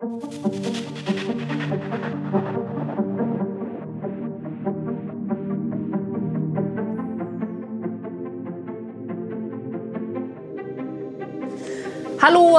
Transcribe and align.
Hallå, 0.00 0.10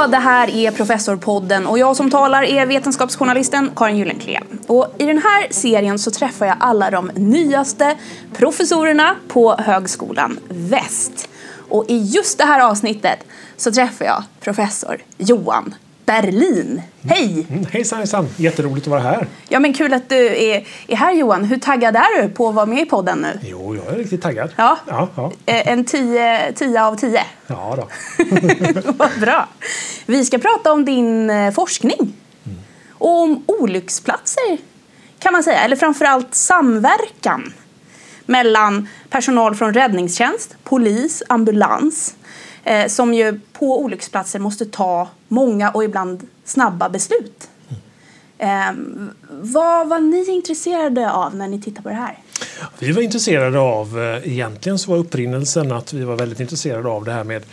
det 0.09 0.17
här 0.17 0.49
är 0.49 0.71
Professorpodden 0.71 1.67
och 1.67 1.79
jag 1.79 1.96
som 1.96 2.12
talar 2.12 2.43
är 2.43 2.65
vetenskapsjournalisten 2.65 3.71
Karin 3.76 3.98
Gyllenklev. 3.98 4.44
Och 4.68 4.96
I 4.98 5.05
den 5.05 5.18
här 5.18 5.48
serien 5.50 6.00
så 6.00 6.12
träffar 6.12 6.46
jag 6.46 6.58
alla 6.60 6.92
de 6.92 7.12
nyaste 7.16 7.98
professorerna 8.34 9.16
på 9.28 9.55
Högskolan 9.55 10.39
Väst. 10.50 11.30
Och 11.70 11.86
i 11.88 11.98
just 11.98 12.38
det 12.38 12.46
här 12.46 12.70
avsnittet 12.70 13.20
så 13.58 13.71
träffar 13.71 14.05
jag 14.05 14.23
professor 14.39 14.98
Johan 15.18 15.76
Berlin. 16.05 16.81
Hej! 17.04 17.45
Mm, 17.49 17.65
hejsan 17.71 17.97
hejsan! 17.99 18.27
Jätteroligt 18.38 18.88
att 18.88 18.91
vara 18.91 19.02
här. 19.02 19.27
Ja 19.49 19.59
men 19.59 19.73
kul 19.73 19.94
att 19.94 20.09
du 20.09 20.16
är, 20.38 20.67
är 20.88 20.95
här 20.95 21.13
Johan. 21.13 21.43
Hur 21.43 21.57
taggad 21.57 21.95
är 21.95 22.21
du 22.21 22.30
på 22.30 22.49
att 22.49 22.55
vara 22.55 22.66
med 22.66 22.80
i 22.81 22.85
podden 22.85 23.17
nu? 23.17 23.39
Jo, 23.43 23.76
jag 23.76 23.93
är 23.93 23.98
riktigt 23.98 24.21
taggad. 24.21 24.49
Ja? 24.55 24.77
Ja, 24.88 25.07
ja. 25.16 25.31
Eh, 25.45 25.67
En 25.67 25.85
10 25.85 26.52
10 26.55 26.84
av 26.84 26.95
10? 26.95 27.23
ja 27.48 27.76
då. 27.77 27.88
Vad 28.98 29.20
bra. 29.20 29.48
Vi 30.05 30.26
ska 30.26 30.38
prata 30.38 30.71
om 30.71 30.85
din 30.85 31.29
eh, 31.29 31.52
forskning. 31.52 32.13
Och 32.91 33.21
om 33.21 33.43
olycksplatser 33.45 34.57
kan 35.20 35.34
man 35.34 35.43
säga. 35.43 35.59
Eller 35.59 35.76
framförallt 35.76 36.35
samverkan 36.35 37.54
mellan 38.26 38.88
personal 39.09 39.55
från 39.55 39.73
räddningstjänst, 39.73 40.55
polis, 40.63 41.23
ambulans. 41.29 42.15
Eh, 42.63 42.88
som 42.88 43.13
ju 43.13 43.39
på 43.53 43.81
olycksplatser 43.81 44.39
måste 44.39 44.65
ta 44.65 45.09
många 45.27 45.71
och 45.71 45.83
ibland 45.83 46.27
snabba 46.45 46.89
beslut. 46.89 47.49
Eh, 48.37 48.71
vad 49.29 49.89
var 49.89 49.99
ni 49.99 50.25
intresserade 50.31 51.12
av 51.12 51.35
när 51.35 51.48
ni 51.48 51.62
tittade 51.62 51.81
på 51.81 51.90
det 51.90 51.95
här? 51.95 52.18
Vi 52.79 52.91
var 52.91 53.01
intresserade 53.01 53.59
av, 53.59 53.99
eh, 53.99 54.31
egentligen 54.31 54.79
så 54.79 54.91
var 54.91 54.98
upprinnelsen 54.98 55.71
att 55.71 55.93
vi 55.93 56.03
var 56.03 56.15
väldigt 56.15 56.40
intresserade 56.40 56.90
av 56.90 57.05
det 57.05 57.12
här 57.12 57.23
med 57.23 57.43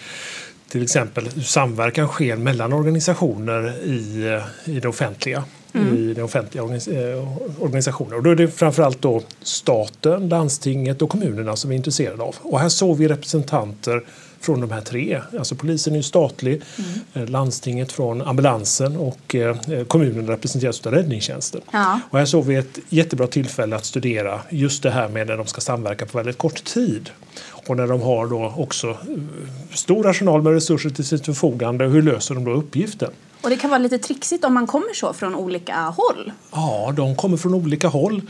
till 0.68 0.82
exempel 0.82 1.28
hur 1.34 1.42
samverkan 1.42 2.08
sker 2.08 2.36
mellan 2.36 2.72
organisationer 2.72 3.84
i, 3.84 4.26
eh, 4.66 4.74
i 4.74 4.80
det 4.80 4.88
offentliga. 4.88 5.44
i 5.74 6.14
den 6.14 6.24
offentliga 6.24 6.64
eh, 6.64 7.62
organisationer. 7.62 8.16
Och 8.16 8.22
då 8.22 8.30
är 8.30 8.34
det 8.36 8.48
framförallt 8.48 9.02
då 9.02 9.22
staten, 9.42 10.28
landstinget 10.28 11.02
och 11.02 11.10
kommunerna 11.10 11.56
som 11.56 11.70
vi 11.70 11.76
är 11.76 11.76
intresserade 11.76 12.22
av. 12.22 12.36
Och 12.42 12.60
här 12.60 12.68
såg 12.68 12.96
vi 12.96 13.08
representanter 13.08 14.02
från 14.40 14.60
de 14.60 14.70
här 14.70 14.80
tre. 14.80 15.20
Alltså 15.38 15.54
polisen 15.54 15.92
är 15.92 15.96
ju 15.96 16.02
statlig, 16.02 16.62
eh, 17.14 17.26
landstinget 17.28 17.92
från 17.92 18.22
ambulansen 18.22 18.96
och 18.96 19.34
eh, 19.34 19.56
kommunen 19.88 20.26
representeras 20.26 20.86
av 20.86 20.92
räddningstjänsten. 20.92 21.60
Ja. 21.70 22.00
Och 22.10 22.18
här 22.18 22.26
såg 22.26 22.44
vi 22.44 22.54
ett 22.54 22.78
jättebra 22.88 23.26
tillfälle 23.26 23.76
att 23.76 23.84
studera 23.84 24.40
just 24.50 24.82
det 24.82 24.90
här 24.90 25.08
med 25.08 25.26
när 25.26 25.36
de 25.36 25.46
ska 25.46 25.60
samverka 25.60 26.06
på 26.06 26.18
väldigt 26.18 26.38
kort 26.38 26.64
tid. 26.64 27.10
Och 27.68 27.76
när 27.76 27.86
de 27.86 28.02
har 28.02 28.26
då 28.26 28.54
också 28.56 28.88
eh, 28.88 28.96
stor 29.74 30.06
arsenal 30.06 30.42
med 30.42 30.52
resurser 30.52 30.90
till 30.90 31.04
sitt 31.04 31.24
förfogande, 31.24 31.84
hur 31.84 32.02
löser 32.02 32.34
de 32.34 32.44
då 32.44 32.50
uppgiften? 32.50 33.10
Och 33.42 33.50
det 33.50 33.56
kan 33.56 33.70
vara 33.70 33.78
lite 33.78 33.98
trixigt 33.98 34.44
om 34.44 34.54
man 34.54 34.66
kommer 34.66 34.94
så 34.94 35.12
från 35.12 35.34
olika 35.34 35.74
håll. 35.74 36.32
Ja, 36.52 36.92
de 36.96 37.16
kommer 37.16 37.36
från 37.36 37.54
olika 37.54 37.88
håll. 37.88 38.22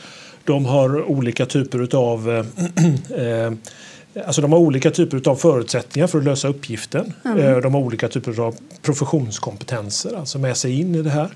De 0.45 0.67
har 0.67 1.11
olika 1.11 1.47
typer 1.47 1.97
av 1.97 2.47
Alltså 4.27 4.43
de 4.43 4.53
har 4.53 4.59
olika 4.59 4.91
typer 4.91 5.31
av 5.31 5.37
förutsättningar 5.37 6.07
för 6.07 6.19
att 6.19 6.25
lösa 6.25 6.49
uppgiften. 6.49 7.13
Eh, 7.25 7.57
De 7.57 7.75
har 7.75 7.81
olika 7.81 8.09
typer 8.09 8.41
av 8.41 8.55
professionskompetenser, 8.83 10.17
alltså 10.19 10.39
med 10.39 10.57
sig 10.57 10.81
in 10.81 10.95
i 10.95 11.03
det 11.03 11.11
här. 11.11 11.29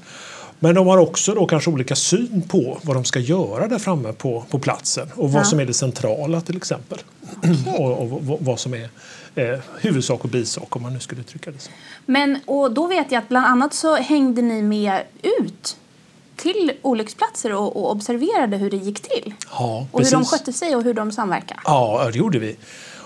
Men 0.58 0.74
de 0.74 0.86
har 0.86 0.98
också 0.98 1.34
då 1.34 1.46
kanske 1.46 1.70
olika 1.70 1.96
syn 1.96 2.42
på 2.48 2.78
vad 2.82 2.96
de 2.96 3.04
ska 3.04 3.18
göra 3.18 3.68
där 3.68 3.78
framme 3.78 4.12
på, 4.12 4.44
på 4.50 4.58
platsen 4.58 5.08
och 5.14 5.32
vad 5.32 5.40
Ja. 5.40 5.44
som 5.44 5.60
är 5.60 5.64
det 5.66 5.74
centrala 5.74 6.40
till 6.40 6.56
exempel. 6.56 6.98
och, 7.78 7.98
och 8.02 8.08
vad- 8.10 8.40
vad 8.40 8.60
som 8.60 8.74
är 8.74 8.88
eh, 9.34 9.58
huvudsak 9.80 10.24
och 10.24 10.30
bisak 10.30 10.76
om 10.76 10.82
man 10.82 10.92
nu 10.92 11.00
skulle 11.00 11.20
uttrycka 11.20 11.50
det 11.50 11.58
så. 11.58 11.70
Men 12.06 12.38
och 12.46 12.72
då 12.72 12.86
vet 12.86 13.12
jag 13.12 13.18
att 13.18 13.28
bland 13.28 13.46
annat 13.46 13.74
så 13.74 13.96
hängde 13.96 14.42
ni 14.42 14.62
med 14.62 15.00
ut 15.40 15.76
till 16.36 16.72
olycksplatser 16.82 17.52
och, 17.54 17.76
och 17.76 17.90
observerade 17.90 18.56
hur 18.56 18.70
det 18.70 18.76
gick 18.76 19.00
till. 19.00 19.34
Ja, 19.50 19.86
Och 19.92 20.04
hur 20.04 20.10
de 20.10 20.24
skötte 20.24 20.52
sig 20.52 20.76
och 20.76 20.82
hur 20.82 20.94
de 20.94 21.12
samverkade. 21.12 21.60
Ja, 21.64 22.10
det 22.12 22.18
gjorde 22.18 22.38
vi. 22.38 22.56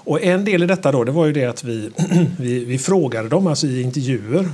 Och 0.06 0.22
en 0.22 0.44
del 0.44 0.62
i 0.62 0.66
detta 0.66 0.92
då, 0.92 1.04
det 1.04 1.12
var 1.12 1.26
ju 1.26 1.32
det 1.32 1.44
att 1.44 1.64
vi, 1.64 1.90
vi, 2.38 2.64
vi 2.64 2.78
frågade 2.78 3.28
dem 3.28 3.46
alltså 3.46 3.66
i 3.66 3.82
intervjuer 3.82 4.48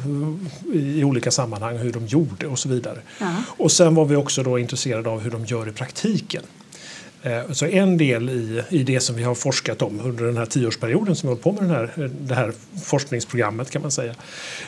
i, 0.74 1.00
i 1.00 1.04
olika 1.04 1.30
sammanhang 1.30 1.78
hur 1.78 1.92
de 1.92 2.06
gjorde 2.06 2.46
och 2.46 2.58
så 2.58 2.68
vidare. 2.68 2.98
Ja. 3.18 3.34
Och 3.46 3.72
sen 3.72 3.94
var 3.94 4.04
vi 4.04 4.16
också 4.16 4.42
då 4.42 4.58
intresserade 4.58 5.10
av 5.10 5.20
hur 5.20 5.30
de 5.30 5.44
gör 5.44 5.68
i 5.68 5.72
praktiken. 5.72 6.42
Eh, 7.22 7.52
Så 7.52 7.66
en 7.66 7.96
del 7.98 8.28
i, 8.30 8.62
i 8.70 8.82
det 8.82 9.00
som 9.00 9.16
vi 9.16 9.22
har 9.22 9.34
forskat 9.34 9.82
om 9.82 10.00
under 10.04 10.24
den 10.24 10.36
här 10.36 10.46
tioårsperioden 10.46 11.16
som 11.16 11.26
vi 11.28 11.30
hållit 11.30 11.42
på 11.44 11.52
med 11.52 11.62
den 11.62 11.70
här, 11.70 12.10
det 12.20 12.34
här 12.34 12.52
forskningsprogrammet 12.84 13.70
kan 13.70 13.82
man 13.82 13.90
säga. 13.90 14.14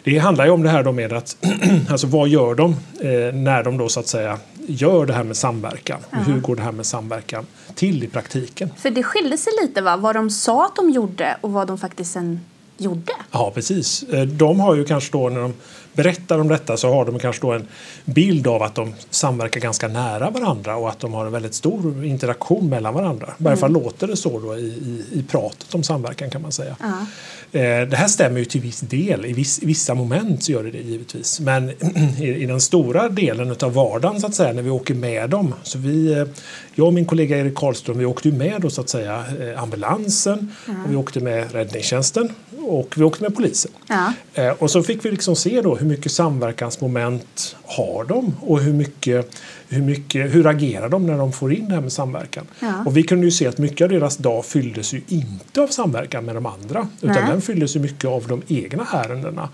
Det 0.05 0.19
handlar 0.19 0.45
ju 0.45 0.51
om 0.51 0.63
det 0.63 0.69
här 0.69 0.83
då 0.83 0.93
med 0.93 1.13
att, 1.13 1.37
alltså 1.91 2.07
vad 2.07 2.29
gör 2.29 2.55
de 2.55 2.71
eh, 3.01 3.35
när 3.35 3.63
de 3.65 3.79
då 3.79 3.89
så 3.89 4.01
att 4.01 4.07
säga 4.09 4.39
gör 4.69 5.07
det 5.07 5.13
här 5.13 5.25
med 5.25 5.37
samverkan? 5.37 5.99
Och 6.11 6.25
hur 6.25 6.41
går 6.41 6.57
det 6.57 6.63
här 6.63 6.73
med 6.73 6.87
samverkan 6.87 7.47
till 7.75 8.05
i 8.05 8.07
praktiken? 8.09 8.71
För 8.77 8.91
det 8.91 9.03
skilde 9.03 9.39
sig 9.39 9.53
lite 9.63 9.81
va? 9.81 9.97
vad 9.97 10.17
de 10.17 10.31
sa 10.31 10.67
att 10.67 10.77
de 10.77 10.91
gjorde 10.91 11.37
och 11.41 11.53
vad 11.53 11.67
de 11.67 11.79
faktiskt 11.79 12.13
sen 12.13 12.41
gjorde. 12.79 13.13
Ja, 13.31 13.53
precis. 13.55 14.03
Eh, 14.03 14.23
De 14.27 14.61
har 14.61 14.75
ju 14.75 14.85
kanske 14.85 15.13
då 15.13 15.29
när 15.29 15.41
de 15.41 15.55
berättar 15.95 16.39
om 16.39 16.49
detta 16.49 16.77
så 16.77 16.93
har 16.95 17.05
de 17.05 17.19
kanske 17.19 17.47
då 17.47 17.53
en 17.53 17.69
bild 18.05 18.47
av 18.47 18.63
att 18.63 18.75
de 18.75 18.95
samverkar 19.11 19.61
ganska 19.61 19.89
nära 19.89 20.31
varandra 20.31 20.77
och 20.77 20.89
att 20.89 21.01
de 21.01 21.13
har 21.15 21.27
en 21.27 21.33
väldigt 21.33 21.55
stor 21.55 22.05
interaktion 22.05 22.69
mellan 22.69 22.95
varandra. 22.95 23.35
I 23.41 23.43
varje 23.45 23.57
fall 23.57 23.73
låter 23.73 24.07
det 24.07 24.17
så 24.17 24.41
då 24.41 24.57
i, 24.57 24.61
i, 24.61 25.05
i 25.13 25.23
pratet 25.23 25.75
om 25.75 25.83
samverkan 25.83 26.31
kan 26.31 26.43
man 26.43 26.53
säga. 26.53 26.77
Eh, 26.81 27.03
Det 27.61 27.97
här 27.97 28.09
stämmer 28.09 28.39
ju 28.39 28.45
till 28.45 28.61
viss 28.61 28.81
del. 28.81 29.25
I, 29.27 29.33
viss, 29.33 29.63
i 29.63 29.67
vissa 29.67 29.95
moment 29.95 30.45
så 30.45 30.53
gör 30.53 30.65
det 30.65 30.71
det 30.71 30.79
givetvis. 30.79 31.41
Men 31.41 31.71
i, 32.21 32.25
i 32.25 32.47
den 32.47 32.61
stora 32.61 33.09
delen 33.09 33.57
av 33.63 33.73
vardagen 33.75 34.21
så 34.21 34.27
att 34.27 34.35
säga 34.35 34.53
när 34.53 34.63
vi 34.63 34.71
åker 34.71 34.95
med 34.95 35.31
dem. 35.31 35.55
Så 35.63 35.79
vi, 35.79 36.13
eh, 36.13 36.27
jag 36.75 36.87
och 36.87 36.95
min 36.95 37.05
kollega 37.07 37.39
Erik 37.39 37.55
Karlström 37.55 37.99
vi 37.99 38.05
åkte 38.05 38.29
ju 38.29 38.35
med 38.35 38.61
då 38.61 38.71
så 38.71 38.81
att 38.81 38.89
säga 38.89 39.25
eh, 39.41 39.63
ambulansen 39.63 40.53
och 40.85 40.93
vi 40.93 40.97
åkte 40.97 41.21
med 41.21 41.53
räddningstjänsten 41.53 42.29
och 42.67 42.95
vi 42.97 43.05
åkte 43.05 43.23
med 43.23 43.35
polisen. 43.37 43.71
Ja. 43.87 44.13
Eh, 44.35 44.49
Och 44.59 44.71
så 44.71 44.83
fick 44.83 45.05
vi 45.05 45.11
liksom 45.11 45.37
se 45.37 45.61
då 45.61 45.77
hur 45.77 45.87
mycket 45.87 46.13
samverkansmoment 46.13 47.57
har 47.65 48.05
de 48.05 48.37
och 48.41 48.61
hur 48.61 48.73
mycket, 48.73 49.31
hur 49.75 49.83
mycket 49.83 50.35
hur 50.35 50.47
agerar 50.47 50.89
de 50.89 51.07
när 51.07 51.19
de 51.19 51.33
får 51.33 51.53
in 51.53 51.69
det 51.69 51.75
här 51.75 51.81
med 51.81 51.93
samverkan. 51.93 52.47
Ja. 52.61 52.85
Och 52.87 52.97
vi 52.97 53.03
kunde 53.03 53.25
ju 53.25 53.31
se 53.31 53.47
att 53.47 53.59
mycket 53.59 53.85
av 53.85 53.89
deras 53.89 54.17
dag 54.17 54.45
fylldes 54.45 54.95
ju 54.95 55.03
inte 55.09 55.61
av 55.61 55.67
samverkan 55.67 56.25
med 56.25 56.35
de 56.35 56.47
andra 56.47 56.89
utan 57.01 57.17
Nej. 57.17 57.25
den 57.29 57.41
fylldes 57.41 57.77
ju 57.77 57.81
mycket 57.81 58.05
av 58.05 58.27
de 58.29 58.43
egna 58.49 58.87
ärendena. 58.93 59.49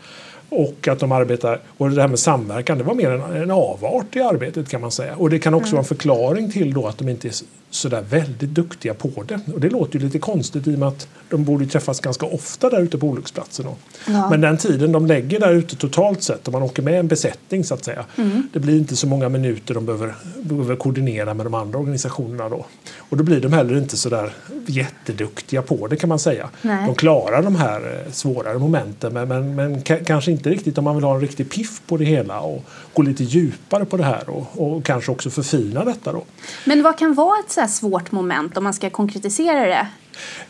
Och 0.48 0.88
att 0.88 0.98
de 0.98 1.12
arbetar, 1.12 1.60
och 1.78 1.90
det 1.90 2.00
här 2.00 2.08
med 2.08 2.18
samverkan 2.18 2.78
det 2.78 2.84
var 2.84 2.94
mer 2.94 3.10
en, 3.10 3.42
en 3.42 3.50
avart 3.50 4.16
i 4.16 4.20
arbetet 4.20 4.68
kan 4.68 4.80
man 4.80 4.90
säga. 4.90 5.14
Och 5.16 5.30
det 5.30 5.38
kan 5.38 5.54
också 5.54 5.70
vara 5.70 5.80
en 5.80 5.84
förklaring 5.84 6.52
till 6.52 6.72
då 6.72 6.86
att 6.86 6.98
de 6.98 7.08
inte 7.08 7.30
sådär 7.70 8.04
väldigt 8.10 8.50
duktiga 8.50 8.94
på 8.94 9.24
det. 9.28 9.40
Och 9.54 9.60
det 9.60 9.70
låter 9.70 9.98
ju 9.98 10.04
lite 10.04 10.18
konstigt 10.18 10.66
i 10.66 10.74
och 10.74 10.78
med 10.78 10.88
att 10.88 11.08
de 11.28 11.44
borde 11.44 11.66
träffas 11.66 12.00
ganska 12.00 12.26
ofta 12.26 12.70
där 12.70 12.80
ute 12.80 12.98
på 12.98 13.06
olycksplatsen. 13.06 13.66
Ja. 14.06 14.30
Men 14.30 14.40
den 14.40 14.58
tiden 14.58 14.92
de 14.92 15.06
lägger 15.06 15.40
där 15.40 15.52
ute 15.52 15.76
totalt 15.76 16.22
sett, 16.22 16.48
om 16.48 16.52
man 16.52 16.62
åker 16.62 16.82
med 16.82 17.00
en 17.00 17.08
besättning 17.08 17.64
så 17.64 17.74
att 17.74 17.84
säga, 17.84 18.04
det 18.52 18.58
blir 18.60 18.78
inte 18.78 18.96
så 18.96 19.06
många 19.06 19.28
minuter 19.28 19.74
de 19.74 19.86
behöver, 19.86 20.14
behöver 20.42 20.76
koordinera 20.76 21.34
med 21.34 21.46
de 21.46 21.54
andra 21.54 21.78
organisationerna 21.78 22.48
då. 22.48 22.66
Och 22.98 23.16
då 23.16 23.24
blir 23.24 23.40
de 23.40 23.52
heller 23.52 23.78
inte 23.78 23.96
sådär 23.96 24.32
jätteduktiga 24.66 25.62
på 25.62 25.86
det 25.86 25.96
kan 25.96 26.08
man 26.08 26.18
säga. 26.18 26.50
Nej. 26.62 26.86
De 26.86 26.94
klarar 26.94 27.42
de 27.42 27.56
här 27.56 28.04
eh, 28.06 28.12
svårare 28.12 28.58
momenten 28.58 29.12
men, 29.12 29.28
men, 29.28 29.54
men 29.54 29.82
ka- 29.82 30.04
kanske 30.04 30.30
inte 30.30 30.50
riktigt 30.50 30.78
om 30.78 30.84
man 30.84 30.94
vill 30.94 31.04
ha 31.04 31.14
en 31.14 31.20
riktig 31.20 31.50
piff 31.50 31.80
på 31.86 31.96
det 31.96 32.04
hela 32.04 32.40
och 32.40 32.64
gå 32.94 33.02
lite 33.02 33.24
djupare 33.24 33.84
på 33.84 33.96
det 33.96 34.04
här 34.04 34.30
och, 34.30 34.46
och 34.74 34.84
kanske 34.84 35.12
också 35.12 35.30
förfina 35.30 35.84
detta 35.84 36.12
då. 36.12 36.24
Men 36.66 36.82
vad 36.82 36.98
kan 36.98 37.14
vara 37.14 37.38
ett 37.40 37.50
så 37.60 37.64
här 37.64 37.90
svårt 37.90 38.12
moment 38.12 38.56
om 38.56 38.64
man 38.64 38.74
ska 38.74 38.90
konkretisera 38.90 39.66
det? 39.66 39.86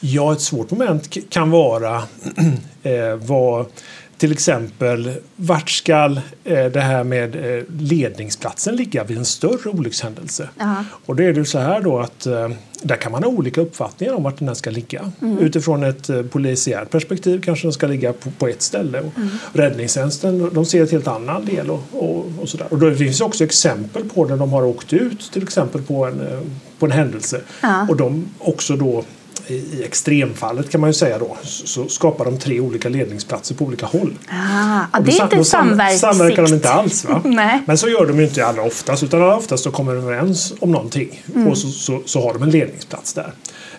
Ja, 0.00 0.32
ett 0.32 0.40
svårt 0.40 0.70
moment 0.70 1.30
kan 1.30 1.50
vara 1.50 1.96
eh, 2.82 3.16
vad 3.16 3.66
till 4.20 4.32
exempel 4.32 5.12
vart 5.36 5.70
ska 5.70 6.16
eh, 6.44 6.64
det 6.64 6.80
här 6.80 7.04
med 7.04 7.36
eh, 7.36 7.64
ledningsplatsen 7.78 8.76
ligga 8.76 9.04
vid 9.04 9.18
en 9.18 9.24
större 9.24 9.70
olyckshändelse? 9.70 10.48
Ja. 10.58 10.84
Och 11.06 11.16
då 11.16 11.22
är 11.22 11.32
det 11.32 11.44
så 11.44 11.58
här 11.58 11.80
då 11.80 11.98
att 11.98 12.26
eh, 12.26 12.50
där 12.82 12.96
kan 12.96 13.12
man 13.12 13.22
ha 13.22 13.30
olika 13.30 13.60
uppfattningar 13.60 14.14
om 14.14 14.22
vart 14.22 14.38
den 14.38 14.56
ska 14.56 14.70
ligga. 14.70 15.12
Utifrån 15.40 15.84
ett 15.84 16.30
polisiärt 16.30 16.90
perspektiv 16.90 17.42
kanske 17.42 17.66
den 17.66 17.72
ska 17.72 17.86
ligga 17.86 18.12
på, 18.12 18.30
på 18.30 18.48
ett 18.48 18.62
ställe. 18.62 19.00
Och 19.00 19.12
Räddningstjänsten 19.52 20.50
de 20.52 20.66
ser 20.66 20.82
ett 20.82 20.92
helt 20.92 21.08
annan 21.08 21.44
del. 21.44 21.70
Och, 21.70 21.82
och, 21.92 22.26
och, 22.40 22.48
sådär. 22.48 22.66
och 22.70 22.78
då 22.78 22.94
finns 22.94 23.20
också 23.20 23.44
exempel 23.44 24.04
på 24.04 24.24
när 24.24 24.36
de 24.36 24.52
har 24.52 24.62
åkt 24.62 24.92
ut 24.92 25.32
till 25.32 25.42
exempel 25.42 25.82
på 25.82 26.04
en, 26.04 26.20
på 26.78 26.86
en 26.86 26.92
händelse. 26.92 27.40
Ja. 27.62 27.86
Och 27.88 27.96
de 27.96 28.28
också 28.38 28.76
då 28.76 29.04
i 29.50 29.82
extremfallet 29.84 30.70
kan 30.70 30.80
man 30.80 30.90
ju 30.90 30.94
säga 30.94 31.18
då, 31.18 31.36
så 31.42 31.88
skapar 31.88 32.24
de 32.24 32.38
tre 32.38 32.60
olika 32.60 32.88
ledningsplatser 32.88 33.54
på 33.54 33.64
olika 33.64 33.86
håll. 33.86 34.18
Ah, 34.28 35.00
det 35.00 35.18
är 35.18 35.22
inte 35.22 35.44
samverkssikt. 35.44 36.00
samverkar 36.00 36.42
de 36.42 36.54
inte 36.54 36.70
alls. 36.70 37.04
Va? 37.04 37.20
Nej. 37.24 37.62
Men 37.66 37.78
så 37.78 37.88
gör 37.88 38.06
de 38.06 38.18
ju 38.18 38.24
inte 38.24 38.46
allra 38.46 38.62
oftast, 38.62 39.02
utan 39.02 39.22
allra 39.22 39.36
oftast 39.36 39.64
så 39.64 39.70
kommer 39.70 39.94
de 39.94 40.04
överens 40.04 40.52
om 40.60 40.72
någonting 40.72 41.22
mm. 41.34 41.48
och 41.48 41.58
så, 41.58 41.68
så, 41.68 42.02
så, 42.06 42.22
har 42.22 42.32
de 42.32 42.42
en 42.42 42.50
ledningsplats 42.50 43.12
där. 43.12 43.32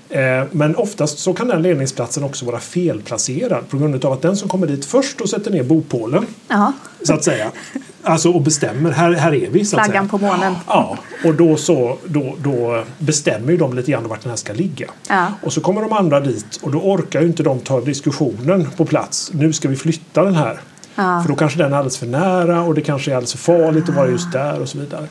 Eh, 0.09 0.47
men 0.51 0.75
oftast 0.75 1.19
så 1.19 1.33
kan 1.33 1.47
den 1.47 1.61
ledningsplatsen 1.61 2.23
också 2.23 2.45
vara 2.45 2.59
felplacerad 2.59 3.69
på 3.69 3.77
grund 3.77 4.05
av 4.05 4.13
att 4.13 4.21
den 4.21 4.37
som 4.37 4.49
kommer 4.49 4.67
dit 4.67 4.85
först 4.85 5.21
och 5.21 5.29
sätter 5.29 5.51
ner 5.51 5.63
bopålen, 5.63 6.25
Aha. 6.51 6.73
så 7.03 7.13
att 7.13 7.23
säga, 7.23 7.51
alltså 8.03 8.31
och 8.31 8.41
bestämmer, 8.41 8.91
här, 8.91 9.11
här 9.11 9.33
är 9.33 9.49
vi. 9.49 9.65
Så 9.65 9.77
att 9.77 9.85
Flaggan 9.85 10.09
säga. 10.09 10.19
på 10.19 10.25
månen. 10.25 10.55
Ja, 10.67 10.97
och 11.25 11.35
då, 11.35 11.57
så, 11.57 11.97
då, 12.05 12.35
då 12.43 12.83
bestämmer 12.97 13.51
ju 13.51 13.57
de 13.57 13.73
lite 13.73 13.91
grann 13.91 14.07
vart 14.07 14.21
den 14.21 14.29
här 14.29 14.37
ska 14.37 14.53
ligga. 14.53 14.87
Ja. 15.09 15.27
Och 15.43 15.53
så 15.53 15.61
kommer 15.61 15.81
de 15.81 15.93
andra 15.93 16.19
dit 16.19 16.59
och 16.61 16.71
då 16.71 16.79
orkar 16.79 17.21
ju 17.21 17.27
inte 17.27 17.43
de 17.43 17.59
ta 17.59 17.81
diskussionen 17.81 18.67
på 18.77 18.85
plats. 18.85 19.31
Nu 19.33 19.53
ska 19.53 19.67
vi 19.69 19.75
flytta 19.75 20.23
den 20.23 20.35
här. 20.35 20.59
Ja. 20.95 21.21
För 21.21 21.29
då 21.29 21.35
kanske 21.35 21.57
den 21.57 21.73
är 21.73 21.77
alldeles 21.77 21.97
för 21.97 22.07
nära 22.07 22.61
och 22.61 22.75
det 22.75 22.81
kanske 22.81 23.11
är 23.11 23.15
alldeles 23.15 23.31
för 23.31 23.53
farligt 23.53 23.89
att 23.89 23.95
vara 23.95 24.09
just 24.09 24.31
där 24.31 24.61
och 24.61 24.69
så 24.69 24.77
vidare. 24.77 25.07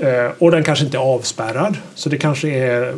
Eh, 0.00 0.30
och 0.38 0.50
den 0.50 0.64
kanske 0.64 0.84
inte 0.84 0.96
är 0.96 1.00
avspärrad. 1.00 1.76
Så 1.94 2.08
det 2.08 2.16
kanske 2.18 2.48
är 2.48 2.94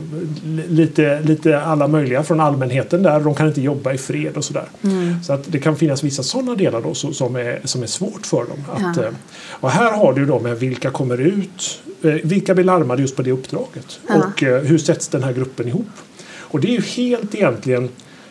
lite, 0.68 1.20
lite 1.20 1.60
alla 1.60 1.88
möjliga 1.88 2.22
från 2.22 2.40
allmänheten 2.40 3.02
där. 3.02 3.20
De 3.20 3.34
kan 3.34 3.46
inte 3.48 3.60
jobba 3.60 3.92
i 3.92 3.98
fred 3.98 4.36
och 4.36 4.44
sådär. 4.44 4.64
Mm. 4.84 5.22
Så 5.22 5.32
att 5.32 5.40
det 5.46 5.58
kan 5.58 5.76
finnas 5.76 6.04
vissa 6.04 6.22
sådana 6.22 6.54
delar 6.54 6.80
då 6.82 6.94
som 6.94 7.36
är, 7.36 7.60
som 7.64 7.82
är 7.82 7.86
svårt 7.86 8.26
för 8.26 8.36
dem. 8.46 8.64
Att, 8.72 8.96
Ja. 8.96 9.02
eh, 9.02 9.10
Och 9.50 9.70
här 9.70 9.92
har 9.92 10.12
du 10.12 10.26
då 10.26 10.40
med 10.40 10.58
vilka 10.58 10.90
kommer 10.90 11.20
ut, 11.20 11.80
eh, 12.02 12.10
vilka 12.24 12.54
blir 12.54 12.64
larmade 12.64 13.02
just 13.02 13.16
på 13.16 13.22
det 13.22 13.32
uppdraget 13.32 14.00
Ja. 14.08 14.14
och 14.16 14.40
hur 14.40 14.78
sätts 14.78 15.08
den 15.08 15.22
här 15.22 15.32
gruppen 15.32 15.68
ihop. 15.68 15.86
Och 16.38 16.60
det 16.60 16.68
är 16.68 16.72
ju 16.72 16.80
helt 16.82 17.34
egentligen 17.34 17.88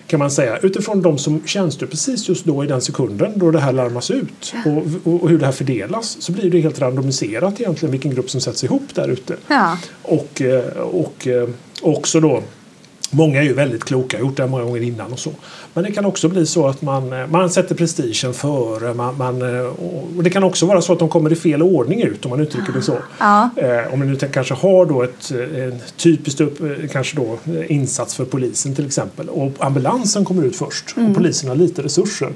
kan 0.09 0.19
man 0.19 0.31
säga 0.31 0.57
utifrån 0.57 1.01
de 1.01 1.17
som 1.17 1.41
tjänstgör 1.45 1.87
precis 1.87 2.29
just 2.29 2.45
då 2.45 2.63
i 2.63 2.67
den 2.67 2.81
sekunden 2.81 3.31
då 3.35 3.51
det 3.51 3.59
här 3.59 3.73
larmas 3.73 4.11
ut 4.11 4.53
och, 4.65 4.77
och, 5.03 5.23
och 5.23 5.29
hur 5.29 5.39
det 5.39 5.45
här 5.45 5.51
fördelas 5.51 6.17
så 6.19 6.31
blir 6.31 6.51
det 6.51 6.59
helt 6.59 6.79
randomiserat 6.79 7.61
egentligen 7.61 7.91
vilken 7.91 8.11
grupp 8.11 8.29
som 8.29 8.41
sätts 8.41 8.63
ihop 8.63 8.95
där 8.95 9.07
ute. 9.07 9.35
Ja. 9.47 9.77
Och, 10.01 10.41
eh, 10.41 10.77
och 10.77 11.27
eh, 11.27 11.49
också 11.81 12.19
då 12.19 12.43
Många 13.11 13.39
är 13.39 13.43
ju 13.43 13.53
väldigt 13.53 13.83
kloka, 13.83 14.17
har 14.17 14.21
gjort 14.21 14.37
det 14.37 14.47
många 14.47 14.63
gånger 14.63 14.81
innan 14.81 15.13
och 15.13 15.19
så. 15.19 15.31
Men 15.73 15.83
det 15.83 15.91
kan 15.91 16.05
också 16.05 16.29
bli 16.29 16.45
så 16.45 16.67
att 16.67 16.81
man, 16.81 17.13
eh, 17.13 17.27
man 17.27 17.49
sätter 17.49 17.75
prestigen 17.75 18.33
före. 18.33 18.93
Man, 18.93 19.17
man, 19.17 19.41
eh, 19.55 19.65
och 20.17 20.23
det 20.23 20.29
kan 20.29 20.43
också 20.43 20.65
vara 20.65 20.81
så 20.81 20.93
att 20.93 20.99
de 20.99 21.09
kommer 21.09 21.31
i 21.31 21.35
fel 21.35 21.61
ordning 21.61 22.01
ut 22.01 22.25
om 22.25 22.29
man 22.29 22.39
uttrycker 22.39 22.73
det 22.73 22.81
så. 22.81 22.97
Ja. 23.19 23.49
Eh, 23.55 23.93
om 23.93 23.99
man 23.99 24.07
nu 24.07 24.15
kanske 24.15 24.53
har 24.53 24.85
då 24.85 25.03
ett 25.03 25.31
eh, 25.31 25.63
en 25.63 25.79
typiskt 25.97 26.41
upp, 26.41 26.61
eh, 26.61 26.67
kanske 26.91 27.17
då, 27.17 27.37
eh, 27.53 27.71
insats 27.71 28.15
för 28.15 28.25
polisen 28.25 28.75
till 28.75 28.85
exempel 28.85 29.29
och 29.29 29.51
ambulansen 29.59 30.25
kommer 30.25 30.43
ut 30.43 30.55
först 30.55 30.95
och 30.97 31.15
polisen 31.15 31.49
har 31.49 31.55
lite 31.55 31.81
resurser. 31.81 32.29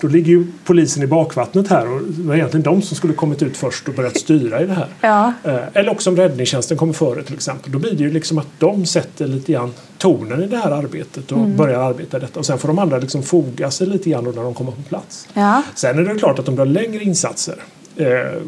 Då 0.00 0.08
ligger 0.08 0.28
ju 0.32 0.46
polisen 0.64 1.02
i 1.02 1.06
bakvattnet 1.06 1.68
här 1.68 1.92
och 1.92 2.00
det 2.02 2.22
var 2.22 2.34
egentligen 2.34 2.62
de 2.62 2.82
som 2.82 2.96
skulle 2.96 3.12
kommit 3.12 3.42
ut 3.42 3.56
först 3.56 3.88
och 3.88 3.94
börjat 3.94 4.18
styra 4.18 4.62
i 4.62 4.66
det 4.66 4.74
här. 4.74 4.88
Ja. 5.00 5.32
Eh, 5.44 5.58
Eller 5.72 5.90
också 5.90 6.10
om 6.10 6.16
räddningstjänsten 6.16 6.76
kommer 6.76 6.92
före 6.92 7.22
till 7.22 7.34
exempel. 7.34 7.72
Då 7.72 7.78
blir 7.78 7.92
det 7.92 8.02
ju 8.02 8.10
liksom 8.10 8.38
att 8.38 8.48
de 8.58 8.86
sätter 8.86 9.26
lite 9.26 9.52
grann 9.52 9.72
tonen 9.98 10.42
i 10.42 10.46
det 10.46 10.56
här 10.56 10.70
arbetet 10.70 11.32
och 11.32 11.48
börjar 11.48 11.80
arbeta 11.80 12.16
i 12.16 12.20
detta. 12.20 12.40
Och 12.40 12.46
sen 12.46 12.58
får 12.58 12.68
de 12.68 12.78
andra 12.78 12.98
liksom 12.98 13.22
foga 13.22 13.70
sig 13.70 13.86
lite 13.86 14.10
grann 14.10 14.24
när 14.24 14.32
de 14.42 14.54
kommer 14.54 14.70
på 14.72 14.82
plats. 14.82 15.28
Ja. 15.34 15.62
Sen 15.74 15.98
är 15.98 16.02
det 16.14 16.18
klart 16.18 16.38
att 16.38 16.48
om 16.48 16.54
du 16.54 16.60
har 16.60 16.66
längre 16.66 17.02
insatser 17.04 17.54
Eh, 17.96 18.42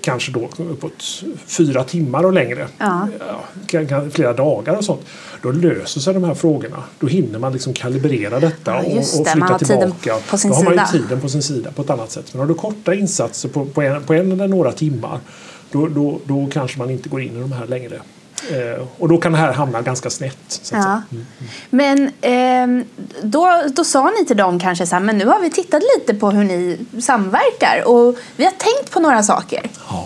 kanske 0.00 0.32
då 0.32 0.48
uppåt 0.58 1.24
fyra 1.46 1.84
timmar 1.84 2.24
och 2.24 2.32
längre. 2.32 2.68
Ja. 2.78 3.08
kan, 3.66 4.10
flera 4.10 4.32
dagar 4.32 4.76
och 4.76 4.84
sånt. 4.84 5.00
Då 5.42 5.50
löser 5.50 6.00
sig 6.00 6.14
de 6.14 6.24
här 6.24 6.34
frågorna. 6.34 6.82
Då 7.00 7.06
hinner 7.06 7.38
man 7.38 7.52
liksom 7.52 7.72
kalibrera 7.72 8.40
detta 8.40 8.70
Ja, 8.70 8.78
och, 8.78 8.96
och 8.96 9.04
flytta 9.04 9.38
Man 9.38 9.48
har 9.48 9.58
tillbaka. 9.58 10.16
på 10.30 10.38
sin 10.38 10.50
då 10.50 10.56
har 10.56 10.64
man 10.64 10.72
ju 10.74 10.98
tiden 10.98 11.20
på 11.20 11.28
sin 11.28 11.42
sida 11.42 11.72
på 11.72 11.82
ett 11.82 11.90
annat 11.90 12.10
sätt. 12.10 12.24
Men 12.32 12.40
har 12.40 12.46
du 12.46 12.54
korta 12.54 12.94
insatser 12.94 13.48
på, 13.48 13.64
på, 13.64 13.82
en, 13.82 14.02
på 14.02 14.14
en 14.14 14.32
eller 14.32 14.48
några 14.48 14.72
timmar 14.72 15.20
då, 15.70 15.88
då, 15.88 16.20
då 16.24 16.48
kanske 16.52 16.78
man 16.78 16.90
inte 16.90 17.08
går 17.08 17.22
in 17.22 17.36
i 17.36 17.40
de 17.40 17.52
här 17.52 17.66
längre. 17.66 18.00
Eh, 18.50 18.86
och 18.98 19.08
då 19.08 19.18
kan 19.18 19.32
det 19.32 19.38
här 19.38 19.52
hamna 19.52 19.82
ganska 19.82 20.10
snett. 20.10 20.36
Så 20.48 20.74
Ja. 20.74 20.82
säga. 20.82 21.02
Men 21.70 22.10
ehm, 22.20 22.84
då, 23.22 23.62
då 23.76 23.84
sa 23.84 24.10
ni 24.18 24.26
till 24.26 24.36
dem 24.36 24.60
kanske 24.60 24.86
så 24.86 24.94
här, 24.94 25.02
men 25.02 25.18
nu 25.18 25.26
har 25.26 25.40
vi 25.40 25.50
tittat 25.50 25.82
lite 25.96 26.14
på 26.14 26.30
hur 26.30 26.44
ni 26.44 26.78
samverkar 27.00 27.82
och 27.86 28.16
vi 28.36 28.44
har 28.44 28.50
tänkt 28.52 28.90
på 28.90 29.00
några 29.00 29.22
saker. 29.22 29.60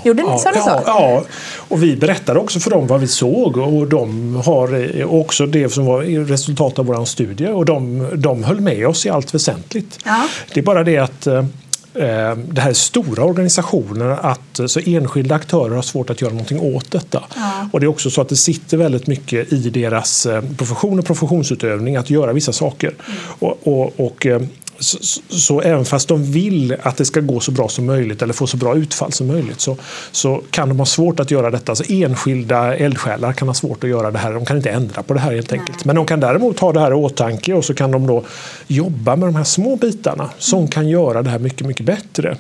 Gjorde 0.05 0.23
ni 0.23 0.39
så? 0.39 0.51
ja, 0.55 0.63
så? 0.63 0.83
ja, 0.87 1.23
och 1.69 1.83
vi 1.83 1.97
berättade 1.97 2.41
också 2.41 2.61
för 2.61 2.71
dem 2.71 2.87
vad 2.87 3.01
vi 3.01 3.07
såg 3.09 3.57
och 3.57 3.87
de 3.87 4.37
har 4.47 4.99
eh, 5.01 5.15
också 5.15 5.47
det 5.47 5.69
som 5.69 5.87
var 5.87 6.03
resultat 6.25 6.79
av 6.79 6.87
vår 6.87 7.05
studie 7.05 7.49
och 7.49 7.65
de, 7.65 8.09
de 8.15 8.45
höll 8.45 8.61
med 8.61 8.87
oss 8.87 9.07
i 9.07 9.11
allt 9.11 9.35
väsentligt. 9.35 9.99
Ja. 10.05 10.29
Det 10.55 10.61
är 10.61 10.65
bara 10.65 10.85
det 10.85 10.99
att 10.99 11.27
eh, 11.27 11.35
eh, 11.35 11.45
det 12.37 12.61
här 12.61 12.71
är 12.71 12.75
stora 12.75 13.25
organisationer 13.25 14.09
att 14.09 14.59
eh, 14.59 14.67
så 14.67 14.81
enskilda 14.87 15.35
aktörer 15.35 15.75
har 15.75 15.83
svårt 15.83 16.11
att 16.11 16.21
göra 16.21 16.33
någonting 16.33 16.61
åt 16.61 16.91
detta. 16.91 17.25
Ja. 17.37 17.69
Och 17.73 17.81
det 17.81 17.87
är 17.87 17.89
också 17.89 18.11
så 18.11 18.21
att 18.21 18.29
det 18.29 18.37
sitter 18.37 18.77
väldigt 18.77 19.07
mycket 19.07 19.53
i 19.53 19.71
deras 19.71 20.27
eh, 20.27 20.43
profession 20.57 20.99
och 20.99 21.05
professionsutövning 21.05 21.97
att 21.97 22.11
göra 22.11 22.33
vissa 22.33 22.53
saker. 22.53 22.95
Och, 23.39 23.67
och, 23.67 24.01
och 24.01 24.27
eh, 24.27 24.43
så, 24.79 24.99
så, 25.01 25.21
så 25.29 25.61
även 25.61 25.85
fast 25.85 26.09
de 26.09 26.33
vill 26.33 26.77
att 26.83 26.97
det 26.97 27.05
ska 27.05 27.21
gå 27.21 27.41
så 27.41 27.51
bra 27.51 27.69
som 27.69 27.87
möjligt 27.87 28.23
eller 28.23 28.33
få 28.33 28.47
så 28.47 28.57
bra 28.57 28.77
utfall 28.77 29.13
som 29.13 29.27
möjligt 29.27 29.61
så, 29.61 29.77
så 30.13 30.43
kan 30.51 30.69
de 30.69 30.79
ha 30.79 30.87
svårt 30.87 31.21
att 31.21 31.31
göra 31.31 31.51
detta. 31.51 31.73
Alltså 31.73 31.85
enskilda 31.89 32.77
eldsjälar 32.77 33.33
kan 33.33 33.49
ha 33.49 33.55
svårt 33.55 33.85
att 33.85 33.91
göra 33.91 34.11
det 34.11 34.19
här. 34.19 34.33
De 34.33 34.45
kan 34.45 34.57
inte 34.57 34.71
ändra 34.71 35.03
på 35.03 35.15
det 35.15 35.21
här 35.21 35.35
helt 35.35 35.53
enkelt. 35.53 35.85
Men 35.85 35.97
de 35.97 36.07
kan 36.07 36.21
däremot 36.21 36.59
ha 36.59 36.73
det 36.73 36.81
här 36.81 36.91
i 36.91 36.95
åtanke 36.95 37.55
och 37.55 37.65
så 37.65 37.75
kan 37.75 37.91
de 37.91 38.07
då 38.07 38.25
jobba 38.67 39.17
med 39.17 39.29
de 39.29 39.35
här 39.35 39.45
små 39.45 39.77
bitarna 39.77 40.31
som 40.39 40.69
kan 40.69 40.89
göra 40.89 41.23
det 41.23 41.31
här 41.31 41.39
mycket, 41.39 41.67
mycket 41.67 41.87
bättre. 41.87 42.37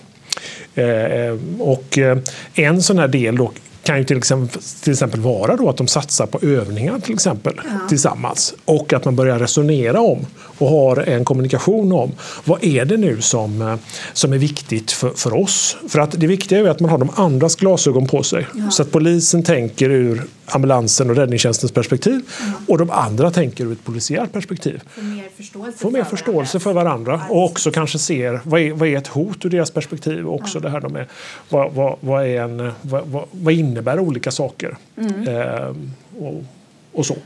Eh, 0.75 1.38
och 1.58 1.99
eh, 1.99 2.19
en 2.55 2.82
sån 2.82 2.99
här 2.99 3.08
del 3.08 3.37
då 3.37 3.52
kan 3.82 3.99
ju 3.99 4.05
till 4.05 4.19
exempel, 4.19 4.62
till 4.82 4.93
exempel 4.93 5.20
vara 5.20 5.56
då 5.56 5.69
att 5.69 5.76
de 5.76 5.87
satsar 5.87 6.26
på 6.26 6.38
övningar 6.43 6.99
till 6.99 7.14
exempel 7.14 7.61
tillsammans 7.88 8.55
och 8.64 8.93
att 8.93 9.05
man 9.05 9.17
börjar 9.17 9.38
resonera 9.38 10.00
om 10.00 10.26
och 10.58 10.69
har 10.69 10.96
en 10.96 11.25
kommunikation 11.25 11.93
om 11.93 12.12
vad 12.44 12.64
är 12.64 12.84
det 12.84 12.96
nu 12.96 13.20
som, 13.20 13.62
eh, 13.62 13.75
som 14.12 14.32
är 14.32 14.38
viktigt 14.38 14.93
för, 14.93 15.10
för 15.10 15.34
oss. 15.34 15.76
För 15.88 15.99
att 15.99 16.20
det 16.20 16.26
viktiga 16.26 16.58
är 16.58 16.69
att 16.69 16.81
man 16.81 16.90
har 16.90 16.99
de 16.99 17.10
andras 17.14 17.56
glasögon 17.56 18.06
på 18.06 18.22
sig 18.22 18.46
så 18.70 18.82
att 18.82 18.93
polisen 18.93 19.43
tänker 19.43 19.90
ur 19.90 20.22
ambulansen 20.46 21.10
och 21.10 21.16
räddningstjänstens 21.16 21.72
perspektiv 21.72 22.20
och 22.66 22.78
de 22.78 22.90
andra 22.90 23.31
tänker 23.31 23.64
ur 23.64 23.72
ett 23.72 23.84
polisiärt 23.84 24.32
perspektiv 24.32 24.81
Få 24.94 25.00
mer 25.00 25.28
förståelse, 25.37 25.78
få 25.78 25.90
mer 25.90 26.05
förståelse 26.05 26.60
för 26.60 26.72
varandra 26.72 27.22
och 27.28 27.44
också 27.44 27.70
kanske 27.70 27.99
ser 27.99 28.40
vad 28.44 28.60
är, 28.60 28.72
vad 28.72 28.88
är 28.88 28.96
ett 28.96 29.06
hot 29.06 29.44
ur 29.44 29.50
deras 29.50 29.70
perspektiv. 29.70 30.26
Och 30.26 30.34
också 30.34 30.60
det 30.60 30.70
här 30.70 30.81
de 30.81 30.96
är, 30.96 31.06
vad, 31.49 31.72
vad, 31.72 31.96
vad, 32.00 32.26
är 32.26 32.40
en, 32.43 32.72
vad, 32.82 33.26
vad, 33.31 33.55
innebär 33.55 33.99
olika 33.99 34.31
saker? 34.31 34.77
Ehm, 34.96 35.93
och, 36.19 36.44
och 36.98 37.06
så. 37.06 37.17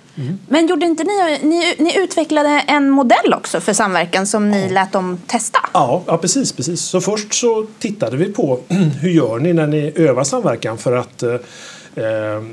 Men 0.49 0.67
gjorde 0.67 0.87
inte 0.87 1.05
ni, 1.05 1.39
ni, 1.43 1.75
ni 1.79 1.99
utvecklade 1.99 2.65
en 2.67 2.91
modell 2.91 3.35
också 3.35 3.61
för 3.61 3.73
samverkan 3.73 4.27
som 4.27 4.51
ni 4.51 4.69
lät 4.69 4.93
dem 4.93 5.19
testa? 5.27 5.59
Ja, 5.73 6.03
ja 6.07 6.19
precis, 6.19 6.53
precis. 6.53 6.81
Så 6.81 7.01
först 7.01 7.35
så 7.35 7.67
tittade 7.79 8.17
vi 8.17 8.25
på 8.25 8.61
hur 9.01 9.11
gör 9.11 9.39
ni 9.39 9.53
när 9.53 9.67
ni 9.67 9.93
övar 9.97 10.25
samverkan 10.25 10.79
för 10.79 10.97
att 10.97 11.23
Eh, 11.33 11.39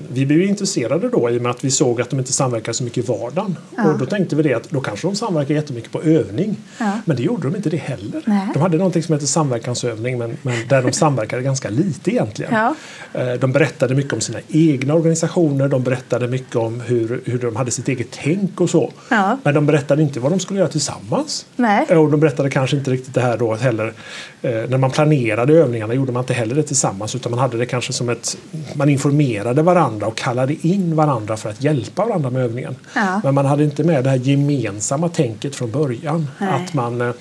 vi 0.10 0.26
blev 0.26 0.42
intresserade 0.42 1.10
då 1.10 1.30
i 1.30 1.38
och 1.38 1.42
med 1.42 1.52
att 1.52 1.64
vi 1.64 1.72
såg 1.72 2.02
att 2.02 2.10
de 2.10 2.20
inte 2.20 2.34
samverkar 2.34 2.74
så 2.74 2.84
mycket 2.84 3.04
i 3.04 3.08
vardagen. 3.08 3.58
Och 3.86 3.98
då 4.00 4.06
tänkte 4.06 4.36
vi 4.36 4.44
det 4.44 4.54
att 4.54 4.70
då 4.70 4.82
kanske 4.82 5.08
de 5.08 5.16
samverkar 5.16 5.56
jättemycket 5.56 5.92
på 5.92 6.02
övning. 6.02 6.58
Ja. 6.78 7.00
Men 7.06 7.18
det 7.18 7.24
gjorde 7.24 7.48
de 7.48 7.56
inte 7.56 7.70
det 7.70 7.78
heller. 7.78 8.22
Nej. 8.26 8.48
De 8.54 8.60
hade 8.62 8.78
någonting 8.78 9.04
som 9.04 9.14
heter 9.14 9.28
samverkansövning 9.28 10.18
men, 10.18 10.38
men 10.42 10.68
där 10.68 10.82
de 10.82 10.92
samverkade 10.92 11.42
ganska 11.42 11.70
lite 11.70 12.12
egentligen. 12.12 12.54
Ja. 12.54 12.76
Eh, 13.14 13.34
De 13.34 13.52
berättade 13.52 13.96
mycket 13.96 14.14
om 14.14 14.22
sina 14.22 14.40
egna 14.48 14.94
organisationer, 14.94 15.68
de 15.68 15.84
berättade 15.84 16.28
mycket 16.28 16.56
om 16.56 16.82
hur, 16.82 17.22
hur 17.26 17.40
de 17.40 17.56
hade 17.56 17.72
sitt 17.72 17.88
eget 17.88 18.08
tänk 18.12 18.62
och 18.62 18.70
så. 18.70 18.92
Ja. 19.10 19.38
Men 19.44 19.54
de 19.54 19.66
berättade 19.66 20.02
inte 20.02 20.20
vad 20.20 20.32
de 20.32 20.40
skulle 20.40 20.60
göra 20.60 20.70
tillsammans. 20.70 21.46
Nej. 21.56 21.86
Och 21.98 22.12
de 22.12 22.20
berättade 22.20 22.50
kanske 22.50 22.78
inte 22.78 22.92
riktigt 22.92 23.14
det 23.14 23.22
här 23.22 23.38
då 23.38 23.56
heller. 23.56 23.94
Eh, 24.42 24.52
när 24.52 24.78
man 24.78 24.92
planerade 24.92 25.54
övningarna 25.54 25.94
gjorde 25.94 26.12
man 26.12 26.24
inte 26.24 26.34
heller 26.34 26.56
det 26.56 26.64
tillsammans 26.64 27.16
utan 27.16 27.32
man 27.32 27.40
hade 27.40 27.58
det 27.58 27.66
kanske 27.66 27.94
som 27.94 28.10
ett... 28.10 28.38
Man 28.74 28.90
informerade 28.90 29.29
varandra 29.64 30.08
och 30.08 30.18
kallade 30.18 30.68
in 30.68 30.96
varandra 30.96 31.38
för 31.38 31.50
att 31.50 31.64
hjälpa 31.64 32.06
varandra 32.06 32.30
med 32.30 32.42
övningen. 32.42 32.76
Ja. 32.96 33.22
Men 33.24 33.34
man 33.34 33.46
hade 33.46 33.64
inte 33.64 33.84
med 33.84 34.04
det 34.04 34.10
här 34.10 34.18
gemensamma 34.18 35.10
tänket 35.10 35.56
från 35.56 35.72
början. 35.72 36.28
Nej. 36.38 36.50
Att 36.50 36.74
man, 36.74 37.02
eh, 37.02 37.12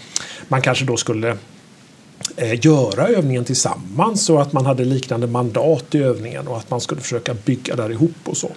man 0.48 0.62
kanske 0.62 0.84
då 0.84 0.96
skulle 0.96 1.36
göra 2.47 3.09
övningen 3.09 3.45
tillsammans 3.45 4.30
och 4.30 4.42
att 4.42 4.52
man 4.52 4.66
hade 4.66 4.85
liknande 4.85 5.26
mandat 5.26 5.95
i 5.95 5.99
övningen 5.99 6.49
och 6.49 6.57
att 6.57 6.71
man 6.71 6.80
skulle 6.80 7.00
försöka 7.00 7.35
bygga 7.35 7.76
där 7.76 7.90
ihop 7.90 8.16
och 8.25 8.37
så. 8.37 8.50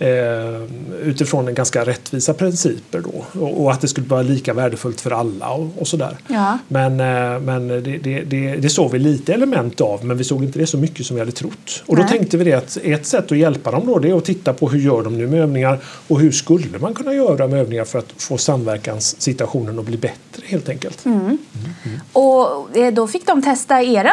Eh, 0.00 0.62
utifrån 1.02 1.48
en 1.48 1.54
ganska 1.54 1.84
rättvisa 1.84 2.34
principer 2.34 3.00
då 3.00 3.40
och, 3.40 3.62
och, 3.62 3.72
att 3.72 3.80
det 3.80 3.88
skulle 3.88 4.06
vara 4.06 4.22
lika 4.22 4.54
värdefullt 4.54 5.00
för 5.00 5.10
alla 5.10 5.50
och, 5.50 5.68
och 5.78 5.88
sådär. 5.88 6.16
Ja. 6.28 6.58
Men, 6.68 7.00
eh, 7.00 7.40
men 7.40 7.68
det, 7.68 7.80
det, 7.80 8.20
det, 8.20 8.56
det, 8.56 8.68
såg 8.70 8.92
vi 8.92 8.98
lite 8.98 9.34
element 9.34 9.80
av 9.80 10.04
men 10.04 10.16
vi 10.16 10.24
såg 10.24 10.44
inte 10.44 10.58
det 10.58 10.66
så 10.66 10.78
mycket 10.78 11.06
som 11.06 11.16
vi 11.16 11.20
hade 11.20 11.32
trott. 11.32 11.82
Och 11.86 11.96
då 11.96 12.02
Nej. 12.02 12.10
tänkte 12.10 12.36
vi 12.36 12.44
det 12.44 12.52
att 12.52 12.78
ett 12.82 13.06
sätt 13.06 13.32
att 13.32 13.38
hjälpa 13.38 13.70
dem 13.70 13.86
då 13.86 13.98
det 13.98 14.10
är 14.10 14.16
att 14.16 14.24
titta 14.24 14.52
på 14.52 14.68
hur 14.68 14.78
gör 14.78 15.02
de 15.02 15.18
nu 15.18 15.26
med 15.26 15.40
övningar 15.40 15.78
och 15.84 16.20
hur 16.20 16.30
skulle 16.32 16.78
man 16.78 16.94
kunna 16.94 17.14
göra 17.14 17.46
med 17.46 17.60
övningar 17.60 17.84
för 17.84 17.98
att 17.98 18.12
få 18.16 18.38
samverkanssituationen 18.38 19.78
att 19.78 19.84
bli 19.84 19.96
bättre 19.96 20.42
helt 20.44 20.68
enkelt. 20.68 21.04
Mm. 21.04 21.38
Och 22.12 22.76
eh, 22.76 22.94
då 22.94 23.06
fick 23.06 23.19
de 23.26 23.42
testa 23.42 23.82
eran 23.82 24.12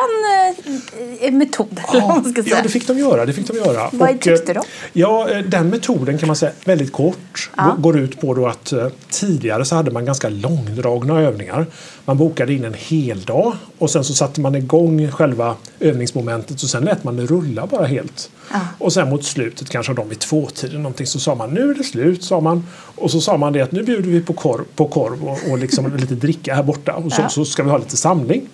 eh, 1.22 1.32
metod. 1.32 1.80
säga. 1.92 2.24
ja, 2.46 2.62
det 2.64 2.70
fick 2.70 2.88
de 2.88 3.00
göra. 3.00 3.26
Det 3.26 3.34
fick 3.34 3.48
de 3.48 3.58
göra. 3.58 3.90
Vad 3.94 4.10
Och, 4.16 4.22
tyckte 4.22 4.54
de? 4.54 4.60
eh, 4.60 4.64
Ja, 4.94 5.30
eh, 5.30 5.40
den 5.44 5.70
metoden 5.70 6.18
kan 6.18 6.28
man 6.28 6.36
säga 6.36 6.52
väldigt 6.66 6.92
kort 6.94 7.50
Ja. 7.58 7.64
gå- 7.64 7.82
går 7.82 8.00
ut 8.00 8.22
på 8.22 8.34
då 8.34 8.48
att 8.48 8.74
tidigare 9.10 9.66
så 9.66 9.76
hade 9.76 9.92
man 9.92 10.06
ganska 10.06 10.30
långdragna 10.30 11.22
övningar. 11.22 11.66
Man 12.06 12.18
bokade 12.18 12.54
in 12.54 12.66
en 12.66 12.74
hel 12.78 13.22
dag 13.22 13.54
och 13.78 13.90
sen 13.90 14.04
så 14.04 14.14
satte 14.14 14.42
man 14.42 14.56
igång 14.56 15.12
själva 15.12 15.56
övningsmomentet 15.80 16.64
och 16.64 16.70
sen 16.70 16.84
lät 16.84 17.04
man 17.04 17.18
det 17.18 17.26
rulla 17.26 17.68
bara 17.68 17.86
helt. 17.86 18.30
Ja. 18.52 18.60
Och 18.78 18.94
sen 18.94 19.10
mot 19.10 19.24
slutet, 19.26 19.70
kanske 19.70 19.94
de 19.94 20.10
vid 20.10 20.20
tvåtiden 20.20 20.84
någonting, 20.84 21.08
så 21.08 21.20
sa 21.20 21.36
man 21.36 21.50
nu 21.54 21.70
är 21.72 21.76
det 21.76 21.84
slut, 21.84 22.24
sa 22.24 22.40
man. 22.40 22.66
Och 22.96 23.12
så 23.12 23.22
sa 23.22 23.38
man 23.38 23.54
det 23.54 23.62
att 23.62 23.72
nu 23.72 23.84
bjuder 23.84 24.10
vi 24.10 24.22
på 24.22 24.34
korv, 24.34 24.64
på 24.76 24.88
korv 24.88 25.24
och, 25.28 25.52
och 25.52 25.58
liksom 25.58 25.96
lite 25.98 26.16
dricka 26.16 26.56
här 26.56 26.64
borta 26.64 26.94
och 26.94 27.12
så, 27.12 27.22
Ja. 27.22 27.30
så 27.30 27.46
ska 27.46 27.64
vi 27.64 27.70
ha 27.70 27.78
lite 27.78 27.98
samling. 27.98 28.50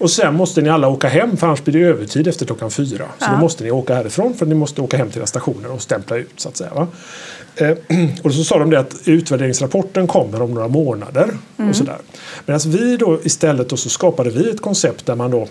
Och 0.00 0.10
sen 0.10 0.34
måste 0.34 0.60
ni 0.62 0.68
alla 0.68 0.88
åka 0.88 1.08
hem 1.08 1.36
för 1.36 1.46
annars 1.46 1.64
blir 1.64 1.80
det 1.80 1.86
övertid 1.88 2.28
efter 2.28 2.46
klockan 2.46 2.70
fyra. 2.70 3.04
Så 3.18 3.24
Ja. 3.24 3.32
då 3.32 3.36
måste 3.38 3.64
ni 3.64 3.70
åka 3.70 3.94
härifrån 3.94 4.34
för 4.34 4.46
ni 4.46 4.54
måste 4.54 4.80
åka 4.80 4.96
hem 4.96 5.10
till 5.10 5.18
era 5.18 5.26
stationer 5.26 5.70
och 5.70 5.82
stämpla 5.82 6.16
ut 6.16 6.32
så 6.36 6.48
att 6.48 6.56
säga. 6.56 6.86
Eh, 7.56 7.70
och 8.22 8.34
så 8.34 8.44
sa 8.44 8.58
de 8.58 8.70
det 8.70 8.78
att 8.78 8.94
utvärderingsrapporten 9.04 10.06
kommer 10.06 10.42
om 10.42 10.54
några 10.54 10.68
månader. 10.68 11.30
Och 11.68 11.76
sådär. 11.76 11.98
Medan 12.46 12.60
vi 12.66 12.96
då 12.96 13.20
istället 13.24 13.68
då 13.68 13.76
så 13.76 13.88
skapade 13.88 14.30
vi 14.30 14.50
ett 14.50 14.60
koncept 14.60 15.06
där 15.06 15.14
man 15.14 15.30
då 15.30 15.48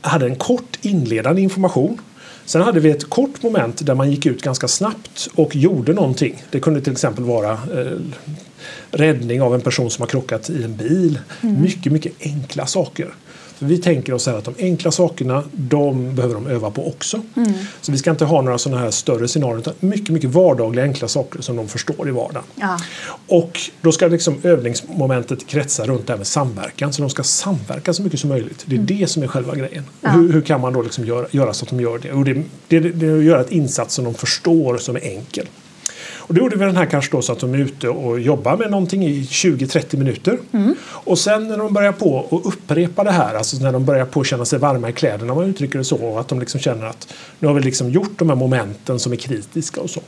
hade 0.00 0.26
en 0.26 0.36
kort 0.36 0.78
inledande 0.82 1.42
information. 1.42 1.98
Sen 2.44 2.62
hade 2.62 2.80
vi 2.80 2.90
ett 2.90 3.10
kort 3.10 3.42
moment 3.42 3.86
där 3.86 3.94
man 3.94 4.10
gick 4.10 4.26
ut 4.26 4.42
ganska 4.42 4.68
snabbt 4.68 5.28
och 5.34 5.56
gjorde 5.56 5.92
någonting. 5.92 6.42
Det 6.50 6.60
kunde 6.60 6.80
till 6.80 6.92
exempel 6.92 7.24
vara 7.24 7.52
eh, 7.52 7.58
räddning 8.90 9.42
av 9.42 9.54
en 9.54 9.60
person 9.60 9.90
som 9.90 10.02
har 10.02 10.06
krockat 10.06 10.50
i 10.50 10.62
en 10.64 10.76
bil. 10.76 11.18
Mycket, 11.40 11.92
mycket 11.92 12.12
enkla 12.20 12.66
saker. 12.66 13.14
För 13.62 13.66
vi 13.66 13.78
tänker 13.78 14.12
oss 14.12 14.28
att 14.28 14.44
de 14.44 14.54
enkla 14.58 14.90
sakerna, 14.90 15.44
de 15.52 16.14
behöver 16.14 16.34
de 16.34 16.46
öva 16.46 16.70
på 16.70 16.88
också. 16.88 17.22
Så 17.80 17.92
vi 17.92 17.98
ska 17.98 18.10
inte 18.10 18.24
ha 18.24 18.42
några 18.42 18.58
sådana 18.58 18.80
här 18.80 18.90
större 18.90 19.28
scenarier 19.28 19.58
utan 19.58 19.74
mycket, 19.80 20.08
mycket 20.08 20.30
vardagliga 20.30 20.84
enkla 20.84 21.08
saker 21.08 21.42
som 21.42 21.56
de 21.56 21.68
förstår 21.68 22.08
i 22.08 22.10
vardagen. 22.10 22.42
Ja. 22.54 22.78
Och 23.26 23.60
då 23.80 23.92
ska 23.92 24.06
liksom 24.06 24.36
övningsmomentet 24.42 25.46
kretsa 25.46 25.86
runt 25.86 26.06
det 26.06 26.12
här 26.12 26.18
med 26.18 26.26
samverkan. 26.26 26.92
Så 26.92 27.02
de 27.02 27.10
ska 27.10 27.22
samverka 27.22 27.92
så 27.92 28.02
mycket 28.02 28.20
som 28.20 28.30
möjligt. 28.30 28.64
Det 28.66 28.76
är 28.76 28.80
det 28.80 29.10
som 29.10 29.22
är 29.22 29.26
själva 29.26 29.54
grejen. 29.54 29.72
Mm. 29.72 29.86
Ja. 30.00 30.10
hur, 30.10 30.32
hur 30.32 30.40
kan 30.40 30.60
man 30.60 30.72
då 30.72 30.82
liksom 30.82 31.06
göra, 31.06 31.26
göra 31.30 31.54
så 31.54 31.64
att 31.64 31.70
de 31.70 31.80
gör 31.80 31.98
det? 31.98 32.12
Och 32.12 32.24
det, 32.24 32.42
det, 32.68 32.80
det 32.80 33.06
är 33.06 33.18
att 33.18 33.24
göra 33.24 33.40
ett 33.40 33.52
insats 33.52 33.94
som 33.94 34.04
de 34.04 34.14
förstår 34.14 34.78
som 34.78 34.96
är 34.96 35.00
enkel. 35.00 35.46
Och 36.32 36.36
då 36.36 36.44
gjorde 36.44 36.56
vi 36.56 36.64
den 36.64 36.76
här 36.76 36.86
kanske 36.86 37.16
då 37.16 37.22
så 37.22 37.32
att 37.32 37.38
de 37.38 37.54
är 37.54 37.58
ute 37.58 37.88
och 37.88 38.20
jobbar 38.20 38.56
med 38.56 38.70
någonting 38.70 39.06
i 39.06 39.22
20-30 39.22 39.96
minuter. 39.96 40.38
Mm. 40.52 40.74
Och 40.82 41.18
sen 41.18 41.48
när 41.48 41.58
de 41.58 41.74
börjar 41.74 41.92
på 41.92 42.28
att 42.30 42.54
upprepa 42.54 43.04
det 43.04 43.10
här, 43.10 43.34
alltså 43.34 43.56
när 43.56 43.72
de 43.72 43.84
börjar 43.84 44.04
på 44.04 44.20
att 44.20 44.26
känna 44.26 44.44
sig 44.44 44.58
varma 44.58 44.88
i 44.88 44.92
kläderna 44.92 45.32
om 45.32 45.38
man 45.38 45.48
uttrycker 45.48 45.78
det 45.78 45.84
så, 45.84 45.96
och 45.96 46.20
att 46.20 46.28
de 46.28 46.40
liksom 46.40 46.60
känner 46.60 46.86
att 46.86 47.14
nu 47.38 47.48
har 47.48 47.54
vi 47.54 47.60
liksom 47.60 47.90
gjort 47.90 48.18
de 48.18 48.28
här 48.28 48.36
momenten 48.36 48.98
som 48.98 49.12
är 49.12 49.16
kritiska 49.16 49.80
och 49.80 49.90
så. 49.90 50.00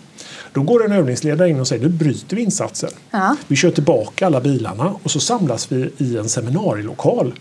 Då 0.53 0.63
går 0.63 0.85
en 0.85 0.93
övningsledare 0.93 1.51
in 1.51 1.61
och 1.61 1.69
säger 1.69 1.83
nu 1.83 1.89
bryter 1.89 2.37
vi 2.37 2.43
insatsen. 2.43 2.91
Ja. 3.11 3.37
Vi 3.49 3.57
kör 3.57 3.71
tillbaka 3.71 4.27
alla 4.27 4.41
bilarna 4.41 4.95
och 5.03 5.11
så 5.11 5.21
samlas 5.21 5.73
vi 5.73 5.91
i 5.99 6.17
en 6.17 6.29
seminarielokal. 6.29 7.35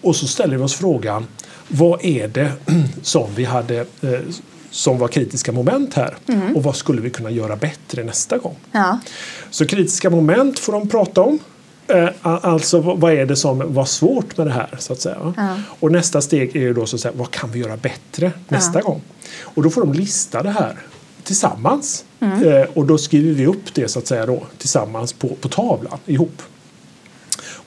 Och 0.00 0.16
så 0.16 0.26
ställer 0.26 0.56
vi 0.56 0.62
oss 0.62 0.74
frågan 0.74 1.26
vad 1.68 2.04
är 2.04 2.28
det 2.28 2.52
som 3.02 3.26
vi 3.34 3.44
hade 3.44 3.80
eh, 3.80 4.20
som 4.70 4.98
var 4.98 5.08
kritiska 5.08 5.52
moment 5.52 5.94
här 5.94 6.16
och 6.54 6.62
vad 6.62 6.76
skulle 6.76 7.00
vi 7.00 7.10
kunna 7.10 7.30
göra 7.30 7.56
bättre 7.56 8.04
nästa 8.04 8.38
gång? 8.38 8.56
Ja. 8.72 8.98
Så 9.50 9.66
kritiska 9.66 10.10
moment 10.10 10.58
får 10.58 10.72
de 10.72 10.88
prata 10.88 11.20
om. 11.20 11.38
Eh, 11.86 12.08
Alltså 12.22 12.80
vad 12.80 13.12
är 13.12 13.26
det 13.26 13.36
som 13.36 13.74
var 13.74 13.84
svårt 13.84 14.36
med 14.36 14.46
det 14.46 14.52
här? 14.52 14.76
så 14.78 14.92
att 14.92 15.00
säga. 15.00 15.32
Ja. 15.36 15.56
Och 15.80 15.92
nästa 15.92 16.20
steg 16.20 16.56
är 16.56 16.60
ju 16.60 16.74
då 16.74 16.86
så 16.86 16.96
att 16.96 17.00
säga, 17.02 17.12
vad 17.16 17.30
kan 17.30 17.50
vi 17.52 17.58
göra 17.58 17.76
bättre 17.76 18.32
nästa 18.48 18.78
Ja. 18.78 18.84
gång? 18.84 19.00
Och 19.42 19.62
då 19.62 19.70
får 19.70 19.80
de 19.80 19.92
lista 19.92 20.42
det 20.42 20.50
här 20.50 20.78
tillsammans. 21.24 22.04
Mm. 22.20 22.44
Eh, 22.48 22.66
Och 22.74 22.86
då 22.86 22.98
skriver 22.98 23.32
vi 23.34 23.46
upp 23.46 23.74
det 23.74 23.88
så 23.88 23.98
att 23.98 24.06
säga 24.06 24.26
då, 24.26 24.42
tillsammans 24.58 25.12
på, 25.12 25.28
på 25.28 25.48
tavlan 25.48 25.98
ihop. 26.06 26.42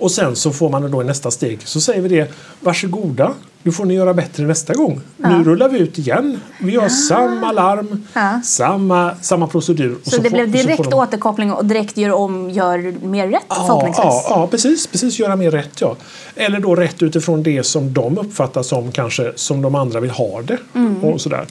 Och 0.01 0.12
sen 0.12 0.36
så 0.36 0.51
får 0.51 0.70
man 0.70 0.91
då 0.91 1.01
i 1.01 1.05
nästa 1.05 1.31
steg 1.31 1.60
så 1.65 1.81
säger 1.81 2.01
vi 2.01 2.10
det 2.10 2.31
varsågoda, 2.60 3.34
nu 3.63 3.72
får 3.72 3.86
ni 3.86 3.93
göra 3.93 4.13
bättre 4.13 4.43
nästa 4.43 4.74
gång. 4.74 5.01
Nu 5.17 5.43
rullar 5.43 5.70
vi 5.70 5.79
ut 5.79 5.98
igen. 6.00 6.39
Vi 6.60 6.72
gör 6.72 6.89
samma 6.89 7.51
larm, 7.51 8.08
Ja. 8.13 8.41
samma, 8.43 9.15
samma 9.22 9.48
procedur. 9.48 9.96
Och 10.05 10.12
Så, 10.12 10.17
det 10.22 10.29
får- 10.29 10.36
blev 10.38 10.46
så 10.51 10.58
direkt 10.67 10.84
de- 10.89 10.93
återkoppling 10.93 11.51
och 11.53 11.65
direkt 11.65 11.98
gör 11.98 12.12
om, 12.12 12.50
gör 12.50 13.05
mer 13.05 13.27
rätt 13.27 13.46
Ja, 13.50 13.55
förhoppningsvis. 13.55 14.03
ja, 14.05 14.24
ja 14.29 14.48
precis, 14.48 14.88
precis. 14.88 15.20
Göra 15.20 15.36
mer 15.36 15.51
rätt. 15.51 15.81
Ja. 15.81 15.96
Eller 16.36 16.60
då 16.60 16.75
rätt 16.75 17.01
utifrån 17.03 17.43
det 17.43 17.63
som 17.63 17.93
de 17.93 18.17
uppfattar 18.17 18.63
som 18.63 18.91
kanske 18.91 19.31
som 19.36 19.62
de 19.62 19.75
andra 19.75 20.00
vill 20.00 20.12
ha 20.12 20.41
det. 20.41 20.58
Mm. 20.75 21.03
Och 21.03 21.22
sådär. 21.22 21.46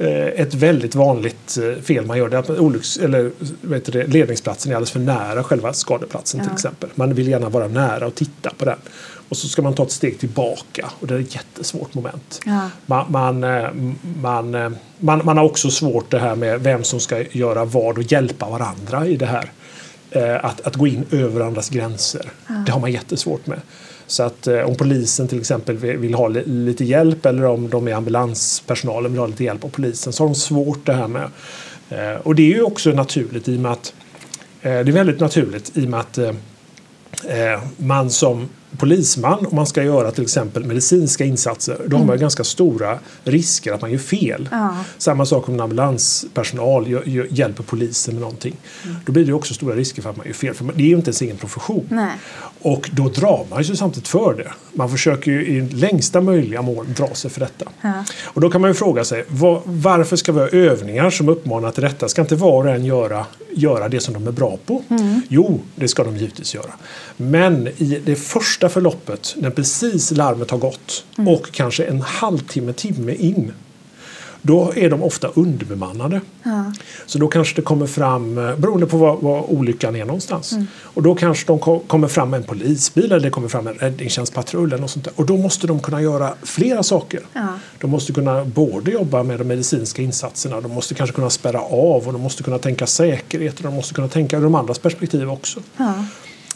Eh, 0.00 0.26
Ett 0.42 0.54
väldigt 0.54 0.94
vanligt 0.94 1.58
eh, 1.58 1.82
fel 1.82 2.06
man 2.06 2.18
gör 2.18 2.28
det 2.28 2.36
är 2.36 2.40
att 2.40 2.50
olycks, 2.50 2.96
eller, 2.96 3.30
vet 3.60 3.92
du 3.92 4.06
ledningsplatsen 4.06 4.72
är 4.72 4.76
alldeles 4.76 4.90
för 4.90 5.00
nära 5.00 5.42
själva 5.44 5.72
skadeplatsen 5.72 6.40
till 6.40 6.48
Ja. 6.50 6.54
exempel. 6.54 6.90
Man 6.94 7.14
vill 7.14 7.28
gärna 7.28 7.48
vara 7.48 7.68
nära 7.68 8.06
och 8.06 8.14
titta 8.14 8.50
på 8.58 8.64
den. 8.64 8.78
Och 9.28 9.36
så 9.36 9.48
ska 9.48 9.62
man 9.62 9.74
ta 9.74 9.82
ett 9.82 9.90
steg 9.90 10.18
tillbaka 10.18 10.90
och 11.00 11.06
det 11.06 11.14
är 11.14 11.18
ett 11.18 11.34
jättesvårt 11.34 11.94
moment. 11.94 12.40
Ja. 12.46 12.70
Man, 12.86 13.06
man, 13.10 13.44
eh, 13.44 13.70
man, 14.20 14.50
man, 14.98 15.20
man 15.24 15.36
har 15.36 15.44
också 15.44 15.70
svårt 15.70 16.10
det 16.10 16.18
här 16.18 16.34
med 16.36 16.60
vem 16.60 16.84
som 16.84 17.00
ska 17.00 17.22
göra 17.30 17.64
vad 17.64 17.98
och 17.98 18.12
hjälpa 18.12 18.48
varandra 18.50 19.06
i 19.06 19.16
det 19.16 19.26
här. 19.26 19.50
Att, 20.42 20.60
att 20.60 20.76
gå 20.76 20.86
in 20.86 21.04
över 21.10 21.40
andras 21.40 21.68
gränser. 21.68 22.30
Det 22.66 22.72
har 22.72 22.80
man 22.80 22.92
jättesvårt 22.92 23.46
med. 23.46 23.60
Så 24.10 24.22
att 24.22 24.46
eh, 24.46 24.60
om 24.60 24.74
polisen 24.74 25.28
till 25.28 25.40
exempel 25.40 25.76
vill, 25.76 25.96
vill 25.96 26.14
ha 26.14 26.28
li, 26.28 26.42
lite 26.46 26.84
hjälp 26.84 27.26
eller 27.26 27.44
om 27.44 27.70
de 27.70 27.88
är 27.88 27.94
ambulanspersonalen 27.94 29.12
vill 29.12 29.20
ha 29.20 29.26
lite 29.26 29.44
hjälp 29.44 29.64
av 29.64 29.68
polisen 29.68 30.12
så 30.12 30.22
har 30.22 30.28
de 30.28 30.34
svårt 30.34 30.86
det 30.86 30.92
här 30.92 31.08
med. 31.08 31.30
Eh, 31.90 32.20
och 32.22 32.34
det 32.34 32.42
är 32.42 32.54
ju 32.54 32.62
också 32.62 32.90
naturligt 32.90 33.48
i 33.48 33.56
och 33.56 33.60
med 33.60 33.72
att 33.72 33.94
eh, 34.62 34.70
det 34.70 34.90
är 34.90 34.92
väldigt 34.92 35.20
naturligt 35.20 35.76
i 35.76 35.86
och 35.86 35.90
med 35.90 36.00
att 36.00 36.18
eh, 36.18 36.28
eh 37.24 37.62
man 37.76 38.10
som 38.10 38.48
polisman, 38.78 39.46
om 39.46 39.56
man 39.56 39.66
ska 39.66 39.82
göra 39.82 40.10
till 40.10 40.22
exempel 40.22 40.64
medicinska 40.64 41.24
insatser, 41.24 41.76
då 41.86 41.96
har 41.96 42.04
man 42.04 42.16
ju 42.16 42.20
ganska 42.20 42.44
stora 42.44 42.98
risker 43.24 43.72
att 43.72 43.80
man 43.80 43.90
gör 43.90 43.98
fel. 43.98 44.48
Ja. 44.50 44.76
Samma 44.98 45.26
sak 45.26 45.48
om 45.48 45.54
en 45.54 45.60
ambulanspersonal 45.60 46.86
hjälper 47.30 47.62
polisen 47.62 48.14
med 48.14 48.20
någonting. 48.20 48.56
Då 49.06 49.12
blir 49.12 49.24
det 49.24 49.32
också 49.32 49.54
stora 49.54 49.74
risker 49.74 50.02
för 50.02 50.10
att 50.10 50.16
man 50.16 50.26
gör 50.26 50.34
fel, 50.34 50.54
för 50.54 50.64
det 50.64 50.82
är 50.82 50.86
ju 50.86 50.96
inte 50.96 51.08
ens 51.08 51.22
egen 51.22 51.36
profession. 51.36 51.86
Nej. 51.90 52.12
Och 52.62 52.90
då 52.92 53.08
drar 53.08 53.46
man 53.50 53.64
sig 53.64 53.76
samtidigt 53.76 54.08
för 54.08 54.34
det. 54.34 54.50
Man 54.72 54.90
försöker 54.90 55.30
ju 55.30 55.46
i 55.46 55.60
längsta 55.60 56.20
möjliga 56.20 56.62
mån 56.62 56.86
dra 56.96 57.14
sig 57.14 57.30
för 57.30 57.40
detta. 57.40 57.64
Ja. 57.80 58.04
Och 58.24 58.40
då 58.40 58.50
kan 58.50 58.60
man 58.60 58.70
ju 58.70 58.74
fråga 58.74 59.04
sig 59.04 59.24
var, 59.28 59.62
varför 59.64 60.16
ska 60.16 60.32
vi 60.32 60.40
ha 60.40 60.48
övningar 60.48 61.10
som 61.10 61.28
uppmanar 61.28 61.70
till 61.70 61.82
detta? 61.82 62.08
Ska 62.08 62.22
inte 62.22 62.36
var 62.36 62.64
och 62.66 62.70
en 62.70 62.84
göra, 62.84 63.26
göra 63.50 63.88
det 63.88 64.00
som 64.00 64.14
de 64.14 64.26
är 64.26 64.32
bra 64.32 64.58
på? 64.66 64.82
Jo, 65.28 65.60
det 65.74 65.88
ska 65.88 66.04
de 66.04 66.16
givetvis 66.16 66.54
göra. 66.54 66.70
Men 67.16 67.68
i 67.68 68.00
det 68.04 68.16
första 68.16 68.59
förloppet, 68.68 69.34
när 69.38 69.50
precis 69.50 70.10
larmet 70.10 70.50
har 70.50 70.58
gått 70.58 71.04
och 71.16 71.52
kanske 71.52 71.84
en 71.84 72.00
halvtimme, 72.00 72.72
timme 72.72 73.12
in 73.14 73.52
då 74.42 74.72
är 74.76 74.90
de 74.90 75.02
ofta 75.02 75.28
underbemannade. 75.28 76.20
Ja. 76.42 76.72
Så 77.06 77.18
då 77.18 77.28
kanske 77.28 77.56
det 77.56 77.62
kommer 77.62 77.86
fram, 77.86 78.38
eh, 78.38 78.56
beroende 78.56 78.86
på 78.86 78.96
var, 78.96 79.16
var 79.16 79.50
olyckan 79.52 79.96
är 79.96 80.04
någonstans. 80.04 80.52
Mm. 80.52 80.66
Och 80.82 81.02
då 81.02 81.14
kanske 81.14 81.46
de 81.46 81.58
ko- 81.58 81.78
kommer 81.86 82.08
fram 82.08 82.34
en 82.34 82.42
polisbil 82.42 83.04
eller 83.04 83.20
det 83.20 83.30
kommer 83.30 83.48
fram 83.48 83.66
en 83.66 83.74
räddningstjänstpatrull 83.74 84.72
eller 84.72 84.80
något 84.80 84.90
sånt 84.90 85.04
där. 85.04 85.12
Och 85.16 85.26
då 85.26 85.36
måste 85.36 85.66
de 85.66 85.80
kunna 85.80 86.02
göra 86.02 86.34
flera 86.42 86.82
saker. 86.82 87.20
Ja. 87.32 87.46
De 87.80 87.90
måste 87.90 88.12
kunna 88.12 88.44
både 88.44 88.90
jobba 88.90 89.22
med 89.22 89.38
de 89.40 89.44
medicinska 89.44 90.02
insatserna, 90.02 90.60
de 90.60 90.70
måste 90.72 90.94
kanske 90.94 91.16
kunna 91.16 91.30
spärra 91.30 91.60
av 91.60 92.06
och 92.06 92.12
de 92.12 92.20
måste 92.22 92.42
kunna 92.42 92.58
tänka 92.58 92.86
säkerhet 92.86 93.56
och 93.56 93.62
de 93.62 93.74
måste 93.74 93.94
kunna 93.94 94.08
tänka 94.08 94.38
ur 94.38 94.42
de 94.42 94.54
andras 94.54 94.78
perspektiv 94.78 95.30
också. 95.30 95.60
Ja. 95.76 95.94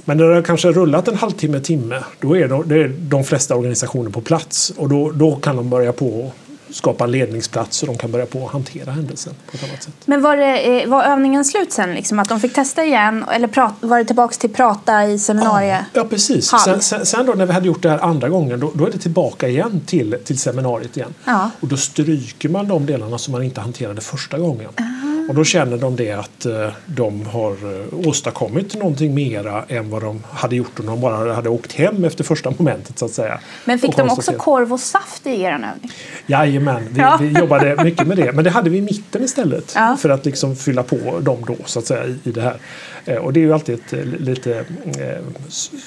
Men 0.05 0.17
när 0.17 0.25
det 0.25 0.35
har 0.35 0.43
kanske 0.43 0.73
rullat 0.73 1.09
en 1.09 1.17
halvtimme, 1.17 1.61
timme, 1.61 2.05
då 2.21 2.37
är 2.37 2.49
de, 2.49 2.69
det 2.69 2.75
är 2.75 2.89
de 2.89 3.25
flesta 3.25 3.57
organisationer 3.57 4.11
på 4.11 4.21
plats 4.21 4.73
och 4.77 4.89
då, 4.89 5.11
då 5.11 5.37
kan 5.37 5.57
de 5.57 5.71
börja 5.71 5.93
på 5.93 6.07
och 6.07 6.35
skapa 6.71 7.05
en 7.05 7.11
ledningsplats 7.11 7.77
så 7.77 7.87
de 7.87 7.99
kan 7.99 8.13
börja 8.13 8.27
på 8.27 8.47
att 8.47 8.53
hantera 8.53 8.93
händelsen 8.93 9.35
på 9.51 9.57
ett 9.57 9.65
annat 9.65 9.83
sätt. 9.83 9.95
Men 10.05 10.23
var, 10.23 10.37
det, 10.37 10.83
eh, 10.83 10.89
var 10.89 11.05
övningen 11.05 11.45
slut 11.45 11.73
sen? 11.73 11.95
Liksom, 11.95 12.19
att 12.19 12.29
de 12.29 12.41
fick 12.41 12.55
testa 12.55 12.85
igen? 12.85 13.25
Eller 13.33 13.49
prat, 13.49 13.73
var 13.81 13.99
det 13.99 14.05
tillbaka 14.05 14.35
till 14.35 14.51
prata 14.51 15.07
i 15.07 15.19
seminariet? 15.19 15.85
Ja, 15.93 16.05
precis. 16.05 16.53
Hall. 16.53 16.61
Sen, 16.61 16.81
sen, 16.81 17.07
sen 17.07 17.27
då 17.27 17.33
när 17.33 17.47
vi 17.47 17.53
hade 17.53 17.67
gjort 17.67 17.83
det 17.83 17.91
här 17.91 17.99
andra 17.99 18.29
gången 18.29 18.61
då, 18.61 18.73
då 18.75 18.87
är 18.87 18.91
det 18.91 18.99
tillbaka 18.99 19.49
igen 19.49 19.81
till, 19.87 20.17
till 20.25 20.39
seminariet 20.39 20.97
igen. 20.97 21.15
Ja. 21.25 21.51
Och 21.61 21.69
då 21.69 21.77
stryker 21.77 22.49
man 22.49 22.69
de 22.69 22.87
delarna 22.87 23.19
som 23.19 23.33
man 23.33 23.43
inte 23.43 23.61
hanterade 23.61 24.01
första 24.01 24.39
gången. 24.39 24.69
Och 25.29 25.35
då 25.35 25.45
känner 25.45 25.77
de 25.77 25.97
det 25.97 26.13
att 26.13 26.47
eh, 26.47 26.69
de 26.87 27.27
har 27.27 27.51
eh, 27.51 28.09
åstadkommit 28.09 28.75
någonting 28.75 29.15
mera 29.15 29.65
än 29.69 29.91
vad 29.91 30.03
de 30.03 30.23
hade 30.31 30.57
gjort 30.57 30.81
om 30.81 30.87
de 30.87 31.01
bara 31.01 31.35
hade 31.35 31.49
åkt 31.49 31.73
hem 31.73 32.05
efter 32.05 32.25
första 32.25 32.51
momentet 32.59 32.99
så 32.99 33.05
att 33.05 33.11
säga. 33.11 33.41
Men 33.65 33.79
fick 33.79 33.97
de 33.97 34.11
också 34.11 34.33
korv 34.33 34.73
och 34.73 34.81
saft 34.81 35.27
i 35.27 35.43
er 35.43 35.53
övning? 35.53 35.93
Jajamän, 36.27 36.89
vi, 36.91 37.01
Ja. 37.01 37.19
vi 37.21 37.29
jobbade 37.29 37.85
mycket 37.85 38.07
med 38.07 38.17
det. 38.17 38.33
Men 38.33 38.45
det 38.45 38.51
hade 38.51 38.71
vi 38.71 38.79
i 38.79 38.81
mitten 38.81 39.25
istället. 39.25 39.73
Ja. 39.75 39.97
För 40.01 40.09
att 40.09 40.25
liksom 40.25 40.57
fylla 40.57 40.83
på 40.83 41.21
dem 41.21 41.45
då 41.47 41.57
så 41.65 41.79
att 41.79 41.87
säga 41.87 42.05
i, 42.05 42.19
i 42.25 42.33
det 42.33 42.41
här. 42.41 42.57
Eh, 43.05 43.17
och 43.17 43.33
det 43.33 43.41
är 43.41 43.43
ju 43.43 43.53
alltid 43.53 43.75
ett 43.75 43.93
lite 44.21 44.65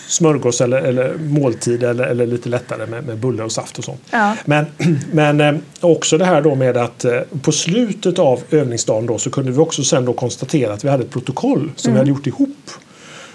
smörgås 0.07 0.61
eller, 0.61 0.77
eller 0.77 1.17
måltid 1.17 1.83
eller, 1.83 2.03
eller 2.03 2.27
lite 2.27 2.49
lättare 2.49 2.85
med, 2.85 3.03
med 3.05 3.17
bulle 3.17 3.43
och 3.43 3.51
saft 3.51 3.77
och 3.77 3.83
sånt. 3.83 4.01
Ja. 4.11 4.35
Men, 4.45 4.65
men 5.11 5.63
också 5.79 6.17
det 6.17 6.25
här 6.25 6.41
då 6.41 6.55
med 6.55 6.77
att 6.77 7.05
på 7.41 7.51
slutet 7.51 8.19
av 8.19 8.41
övningsdagen 8.51 9.05
då 9.05 9.17
så 9.27 9.31
kunde 9.31 9.51
vi 9.51 9.57
också 9.57 9.83
sen 9.83 10.05
då 10.05 10.13
konstatera 10.13 10.73
att 10.73 10.83
vi 10.83 10.89
hade 10.89 11.03
ett 11.03 11.09
protokoll 11.09 11.71
som 11.75 11.93
vi 11.93 11.99
hade 11.99 12.09
gjort 12.09 12.27
ihop. 12.27 12.71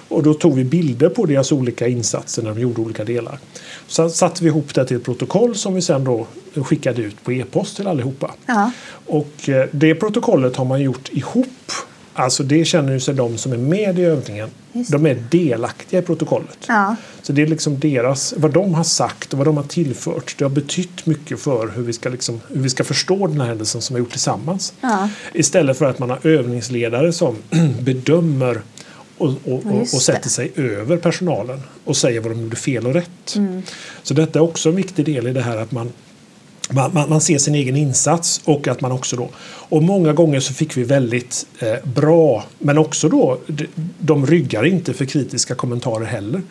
Och 0.09 0.23
då 0.23 0.35
tog 0.35 0.55
vi 0.55 0.65
bilder 0.65 1.09
på 1.09 1.27
deras 1.27 1.53
olika 1.53 1.89
insatser 1.89 2.43
när 2.43 2.55
de 2.55 2.61
gjorde 2.61 2.81
olika 2.81 3.05
delar. 3.05 3.39
Så 3.87 4.11
satte 4.11 4.45
vi 4.45 4.49
ihop 4.49 4.75
det 4.75 4.85
till 4.85 4.97
ett 4.97 5.05
protokoll 5.05 5.55
som 5.55 5.75
vi 5.75 5.83
sen 5.83 6.05
då 6.05 6.27
skickade 6.55 7.03
ut 7.03 7.25
på 7.25 7.33
e-post 7.33 7.77
till 7.77 7.87
allihopa. 7.87 8.35
Ja. 8.47 8.71
Och 9.07 9.49
eh, 9.49 9.69
det 9.71 9.95
protokollet 9.95 10.57
har 10.57 10.65
man 10.65 10.83
gjort 10.83 11.09
ihop. 11.13 11.47
Alltså 12.15 12.43
det 12.43 12.65
känner 12.65 12.93
ju 12.93 13.01
sig 13.01 13.15
de 13.15 13.39
som 13.39 13.53
är 13.53 13.57
med 13.57 13.99
i 13.99 14.03
övningen. 14.03 14.51
De 14.73 15.07
är 15.07 15.15
delaktiga 15.31 16.01
i 16.01 16.03
protokollet. 16.03 16.59
Ja. 16.67 16.97
Så 17.23 17.33
det 17.33 17.43
är 17.43 17.47
liksom 17.47 17.79
deras, 17.79 18.35
vad 18.37 18.51
de 18.51 18.75
har 18.75 18.85
sagt 18.85 19.33
och 19.33 19.39
vad 19.39 19.47
de 19.47 19.57
har 19.57 19.65
tillfört. 19.65 20.35
Det 20.39 20.45
har 20.45 20.51
betytt 20.51 21.07
mycket 21.07 21.41
för 21.41 21.73
hur 21.77 21.83
vi 21.83 21.93
ska, 21.93 22.09
liksom, 22.09 22.41
hur 22.49 22.61
vi 22.61 22.71
ska 22.71 22.85
förstå 22.85 23.27
den 23.27 23.41
här 23.41 23.49
händelsen 23.49 23.83
som 23.83 23.95
vi 23.95 24.01
har 24.01 24.05
gjort 24.05 24.13
tillsammans. 24.13 24.75
Ja. 24.81 25.09
Istället 25.33 25.79
för 25.79 25.85
att 25.85 25.99
man 25.99 26.11
har 26.11 26.27
övningsledare 26.27 27.13
som 27.13 27.37
bedömer 27.81 28.63
och, 29.19 29.29
och, 29.29 29.67
och, 29.67 29.81
och 29.81 30.03
sätter 30.03 30.29
sig 30.29 30.53
över 30.57 30.97
personalen 30.97 31.61
och 31.85 31.97
säger 31.97 32.21
vad 32.21 32.33
de 32.33 32.43
gjorde 32.43 32.57
fel 32.57 32.87
och 32.87 32.95
rätt. 32.95 33.37
Mm. 33.37 33.63
Så 34.03 34.15
detta 34.15 34.39
är 34.39 34.43
också 34.43 34.69
en 34.69 34.77
viktig 34.77 35.05
del 35.05 35.27
i 35.27 35.33
det 35.33 35.43
här 35.43 35.57
att 35.57 35.73
man 35.73 35.93
man, 36.75 36.91
man, 36.95 37.09
man 37.09 37.21
ser 37.21 37.39
sin 37.39 37.55
egen 37.55 37.77
insats 37.77 38.41
och 38.45 38.69
att 38.69 38.81
man 38.81 38.93
också 38.93 39.17
då 39.17 39.29
och 39.73 39.83
många 39.83 40.13
gånger 40.13 40.41
så 40.41 40.55
fick 40.55 40.77
vi 40.77 40.85
väldigt 40.85 41.47
eh, 41.59 41.75
bra 41.85 42.45
men 42.59 42.79
också 42.79 43.09
då 43.09 43.39
de, 43.47 43.67
de 43.99 44.27
ryggar 44.27 44.67
inte 44.67 44.95
för 44.95 45.05
kritiska 45.05 45.55
kommentarer 45.55 46.05
heller. 46.05 46.43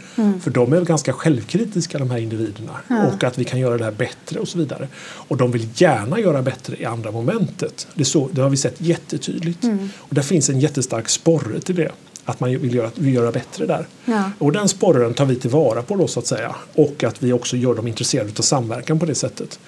För 0.41 0.51
de 0.51 0.73
är 0.73 0.81
ganska 0.81 1.13
självkritiska 1.13 1.97
de 1.97 2.11
här 2.11 2.17
individerna 2.17 2.71
och 3.13 3.23
att 3.23 3.37
vi 3.37 3.43
kan 3.43 3.59
göra 3.59 3.77
det 3.77 3.83
här 3.83 3.91
bättre 3.91 4.39
och 4.39 4.47
så 4.47 4.57
vidare. 4.57 4.87
Och 5.01 5.37
de 5.37 5.51
vill 5.51 5.67
gärna 5.75 6.19
göra 6.19 6.41
bättre 6.41 6.75
i 6.77 6.85
andra 6.85 7.11
momentet. 7.11 7.87
Det, 7.95 8.05
så, 8.05 8.29
det 8.31 8.41
har 8.41 8.49
vi 8.49 8.57
sett 8.57 8.81
jättetydligt. 8.81 9.63
Och 9.97 10.15
där 10.15 10.21
finns 10.21 10.49
en 10.49 10.59
jättestark 10.59 11.09
sporre 11.09 11.59
till 11.59 11.75
det. 11.75 11.91
Att 12.25 12.39
man 12.39 12.49
vill 12.49 12.75
göra, 12.75 12.91
vill 12.95 13.13
göra 13.13 13.31
bättre 13.31 13.65
där. 13.65 13.87
Ja. 14.05 14.31
Och 14.39 14.51
den 14.51 14.69
sporren 14.69 15.13
tar 15.13 15.25
vi 15.25 15.35
tillvara 15.35 15.81
på 15.81 15.95
då 15.95 16.07
så 16.07 16.19
att 16.19 16.27
säga. 16.27 16.55
Och 16.73 17.03
att 17.03 17.23
vi 17.23 17.33
också 17.33 17.57
gör 17.57 17.75
dem 17.75 17.87
intresserade 17.87 18.29
av 18.37 18.41
samverkan 18.41 18.99
på 18.99 19.05
det 19.05 19.15
sättet. 19.15 19.59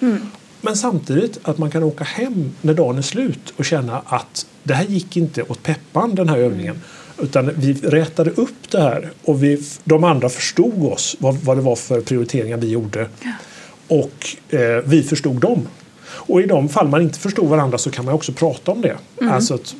Men 0.64 0.76
samtidigt 0.76 1.38
att 1.42 1.58
man 1.58 1.70
kan 1.70 1.82
åka 1.82 2.04
hem 2.04 2.52
när 2.60 2.74
dagen 2.74 2.98
är 2.98 3.02
slut 3.02 3.54
och 3.56 3.64
känna 3.64 4.02
att 4.06 4.46
det 4.62 4.74
här 4.74 4.84
gick 4.84 5.16
inte 5.16 5.42
åt 5.42 5.62
peppan 5.62 6.14
den 6.14 6.28
här 6.28 6.38
övningen. 6.38 6.80
Utan 7.18 7.50
vi 7.56 7.72
rätade 7.72 8.30
upp 8.30 8.70
det 8.70 8.80
här 8.80 9.10
och 9.24 9.42
vi, 9.42 9.62
de 9.84 10.04
andra 10.04 10.28
förstod 10.28 10.92
oss 10.92 11.16
vad, 11.18 11.34
vad 11.34 11.56
det 11.56 11.60
var 11.60 11.76
för 11.76 12.00
prioriteringar 12.00 12.56
vi 12.56 12.68
gjorde. 12.68 13.08
Och 13.88 14.36
eh, 14.48 14.82
vi 14.84 15.02
förstod 15.02 15.36
dem. 15.36 15.68
Och 16.04 16.40
i 16.40 16.46
de 16.46 16.68
fall 16.68 16.88
man 16.88 17.02
inte 17.02 17.18
förstod 17.18 17.48
varandra 17.48 17.78
så 17.78 17.90
kan 17.90 18.04
man 18.04 18.14
också 18.14 18.32
prata 18.32 18.72
om 18.72 18.80
det. 18.80 18.96
Alltså 19.20 19.54
att, 19.54 19.74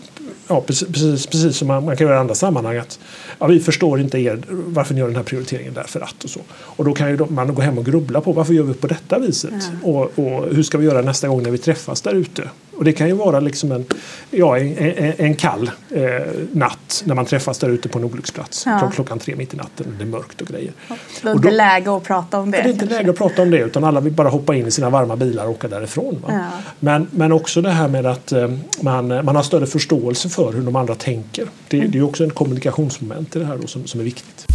ja, 0.48 0.60
precis, 0.60 0.88
precis, 0.88 1.26
precis 1.26 1.56
som 1.56 1.68
man, 1.68 1.84
man 1.84 1.96
kan 1.96 2.06
göra 2.06 2.16
i 2.16 2.20
andra 2.20 2.34
sammanhang. 2.34 2.76
Att, 2.76 2.98
ja, 3.38 3.46
vi 3.46 3.60
förstår 3.60 4.00
inte 4.00 4.18
er, 4.18 4.42
varför 4.48 4.94
ni 4.94 5.00
gör 5.00 5.06
den 5.06 5.16
här 5.16 5.22
prioriteringen 5.22 5.74
därför 5.74 6.00
att 6.00 6.24
och 6.24 6.30
så. 6.30 6.40
Och 6.50 6.84
då 6.84 6.92
kan 6.92 7.26
man 7.28 7.54
gå 7.54 7.62
hem 7.62 7.78
och 7.78 7.84
grubbla 7.84 8.20
på 8.20 8.32
varför 8.32 8.54
gör 8.54 8.62
vi 8.62 8.74
på 8.74 8.86
detta 8.86 9.18
viset? 9.18 9.52
Och, 9.82 10.18
och 10.18 10.54
hur 10.54 10.62
ska 10.62 10.78
vi 10.78 10.86
göra 10.86 11.02
nästa 11.02 11.28
gång 11.28 11.42
när 11.42 11.50
vi 11.50 11.58
träffas 11.58 12.00
där 12.02 12.14
ute? 12.14 12.42
Och 12.76 12.84
det 12.84 12.92
kan 12.92 13.06
ju 13.08 13.12
vara 13.14 13.40
liksom 13.40 13.72
en, 13.72 13.84
ja, 14.30 14.58
en, 14.58 15.12
en, 15.18 15.34
kall 15.34 15.70
eh, 15.90 16.04
natt 16.52 17.02
när 17.06 17.14
man 17.14 17.26
träffas 17.26 17.58
där 17.58 17.68
ute 17.68 17.88
på 17.88 17.98
en 17.98 18.04
olycksplats. 18.04 18.62
Ja. 18.66 18.78
Klock, 18.78 18.94
klockan 18.94 19.18
tre 19.18 19.36
mitt 19.36 19.54
i 19.54 19.56
natten, 19.56 19.94
det 19.98 20.04
är 20.04 20.08
mörkt 20.08 20.40
och 20.40 20.46
grejer. 20.46 20.72
Det 20.88 21.28
är 21.28 21.30
Och 21.30 21.36
inte 21.36 21.48
då- 21.48 21.54
läge 21.54 21.96
att 21.96 22.02
prata 22.02 22.38
om 22.38 22.50
det. 22.50 22.58
det 22.58 22.68
är 22.68 22.72
inte 22.72 22.84
läge 22.86 23.10
att 23.10 23.16
prata 23.16 23.42
om 23.42 23.50
det 23.50 23.58
utan 23.58 23.84
alla 23.84 24.00
vill 24.00 24.12
bara 24.12 24.28
hoppa 24.28 24.54
in 24.54 24.66
i 24.66 24.70
sina 24.70 24.90
varma 24.90 25.16
bilar 25.16 25.44
och 25.44 25.50
åka 25.50 25.68
därifrån. 25.68 26.24
Ja. 26.28 26.48
Men, 26.80 27.06
men 27.10 27.32
också 27.32 27.60
det 27.62 27.70
här 27.70 27.88
med 27.88 28.06
att 28.06 28.32
eh, 28.32 28.48
man, 28.80 29.08
man 29.08 29.36
har 29.36 29.42
större 29.42 29.66
förståelse 29.66 30.28
för 30.28 30.52
hur 30.52 30.62
de 30.62 30.76
andra 30.76 30.94
tänker. 30.94 31.46
Det, 31.68 31.80
det 31.80 31.98
är 31.98 32.02
också 32.02 32.24
en 32.24 32.30
kommunikationsmoment 32.30 33.36
i 33.36 33.38
det 33.38 33.44
här 33.44 33.56
då, 33.56 33.66
som, 33.66 33.86
som 33.86 34.00
är 34.00 34.04
viktigt. 34.04 34.46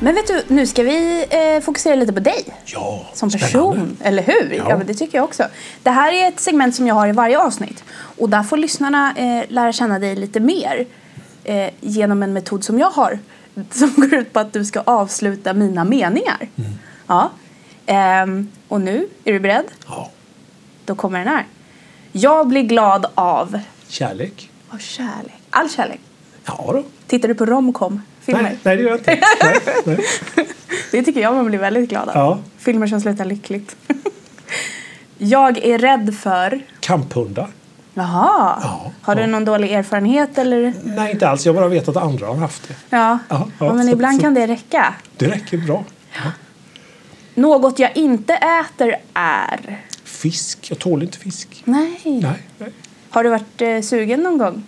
Men 0.00 0.14
vet 0.14 0.26
du, 0.26 0.42
nu 0.48 0.66
ska 0.66 0.82
vi 0.82 1.26
eh, 1.30 1.60
fokusera 1.62 1.94
lite 1.94 2.12
på 2.12 2.20
dig. 2.20 2.44
Ja, 2.64 3.06
Som 3.14 3.30
spännande. 3.30 3.46
person, 3.52 3.96
eller 4.02 4.22
hur? 4.22 4.52
Ja. 4.56 4.66
Ja. 4.68 4.76
det 4.86 4.94
tycker 4.94 5.18
jag 5.18 5.24
också. 5.24 5.44
Det 5.82 5.90
här 5.90 6.12
är 6.12 6.28
ett 6.28 6.40
segment 6.40 6.74
som 6.74 6.86
jag 6.86 6.94
har 6.94 7.08
i 7.08 7.12
varje 7.12 7.38
avsnitt. 7.38 7.84
Och 7.90 8.28
där 8.28 8.42
får 8.42 8.56
lyssnarna 8.56 9.14
eh, 9.16 9.44
lära 9.48 9.72
känna 9.72 9.98
dig 9.98 10.16
lite 10.16 10.40
mer 10.40 10.86
eh, 11.44 11.70
genom 11.80 12.22
en 12.22 12.32
metod 12.32 12.64
som 12.64 12.78
jag 12.78 12.90
har. 12.90 13.18
Som 13.70 13.92
går 13.96 14.14
ut 14.14 14.32
på 14.32 14.40
att 14.40 14.52
du 14.52 14.64
ska 14.64 14.80
avsluta 14.80 15.52
mina 15.54 15.84
meningar. 15.84 16.48
Mm. 16.56 16.70
Ja. 17.06 17.30
Ehm, 17.86 18.48
och 18.68 18.80
nu, 18.80 19.08
är 19.24 19.32
du 19.32 19.40
beredd? 19.40 19.64
Ja. 19.86 20.10
Då 20.84 20.94
kommer 20.94 21.18
den 21.18 21.28
här. 21.28 21.46
Jag 22.12 22.48
blir 22.48 22.62
glad 22.62 23.06
av, 23.14 23.58
Kärlek? 23.88 24.50
av 24.70 24.78
kärlek. 24.78 25.32
All 25.50 25.70
kärlek. 25.70 26.00
Ja 26.44 26.64
då. 26.72 26.82
Tittar 27.06 27.28
du 27.28 27.34
på 27.34 27.46
romcom? 27.46 28.02
Filmer? 28.28 28.42
Nej, 28.42 28.58
nej, 28.62 28.76
det 28.76 28.82
gör 28.82 28.90
jag 28.90 28.98
inte. 28.98 29.18
Nej, 29.42 29.56
nej. 29.84 29.98
Det 30.90 31.02
tycker 31.02 31.20
jag 31.20 31.34
man 31.34 31.46
blir 31.46 31.58
väldigt 31.58 31.88
glad 31.90 32.08
av. 32.08 32.14
Ja. 32.16 32.38
Filmer 32.58 32.86
som 32.86 33.00
slutar 33.00 33.24
lyckligt. 33.24 33.76
jag 35.18 35.58
är 35.58 35.78
rädd 35.78 36.14
för... 36.22 36.60
Kamphundar? 36.80 37.48
Jaha. 37.94 38.58
Ja, 38.62 38.92
har 39.02 39.14
du 39.14 39.20
ja. 39.20 39.26
någon 39.26 39.44
dålig 39.44 39.72
erfarenhet 39.72 40.38
eller? 40.38 40.74
Nej, 40.84 41.10
inte 41.12 41.28
alls. 41.28 41.46
Jag 41.46 41.54
bara 41.54 41.68
vet 41.68 41.88
att 41.88 41.96
andra 41.96 42.26
har 42.26 42.34
haft 42.34 42.68
det. 42.68 42.74
Ja. 42.90 43.18
Ja, 43.28 43.48
ja, 43.58 43.72
men 43.74 43.86
så- 43.86 43.92
ibland 43.92 44.16
så- 44.16 44.22
kan 44.22 44.34
det 44.34 44.46
räcka. 44.46 44.94
Det 45.16 45.26
räcker 45.26 45.58
bra. 45.58 45.84
Något 47.34 47.78
jag 47.78 47.96
inte 47.96 48.34
äter 48.34 48.96
är... 49.14 49.80
Fisk? 50.04 50.70
Jag 50.70 50.78
tål 50.78 51.02
inte 51.02 51.18
fisk. 51.18 51.62
Nej. 51.64 52.00
Nej, 52.04 52.38
nej. 52.58 52.72
Har 53.10 53.24
du 53.24 53.30
varit 53.30 53.62
eh, 53.62 53.80
sugen 53.80 54.20
någon 54.20 54.38
gång? 54.38 54.62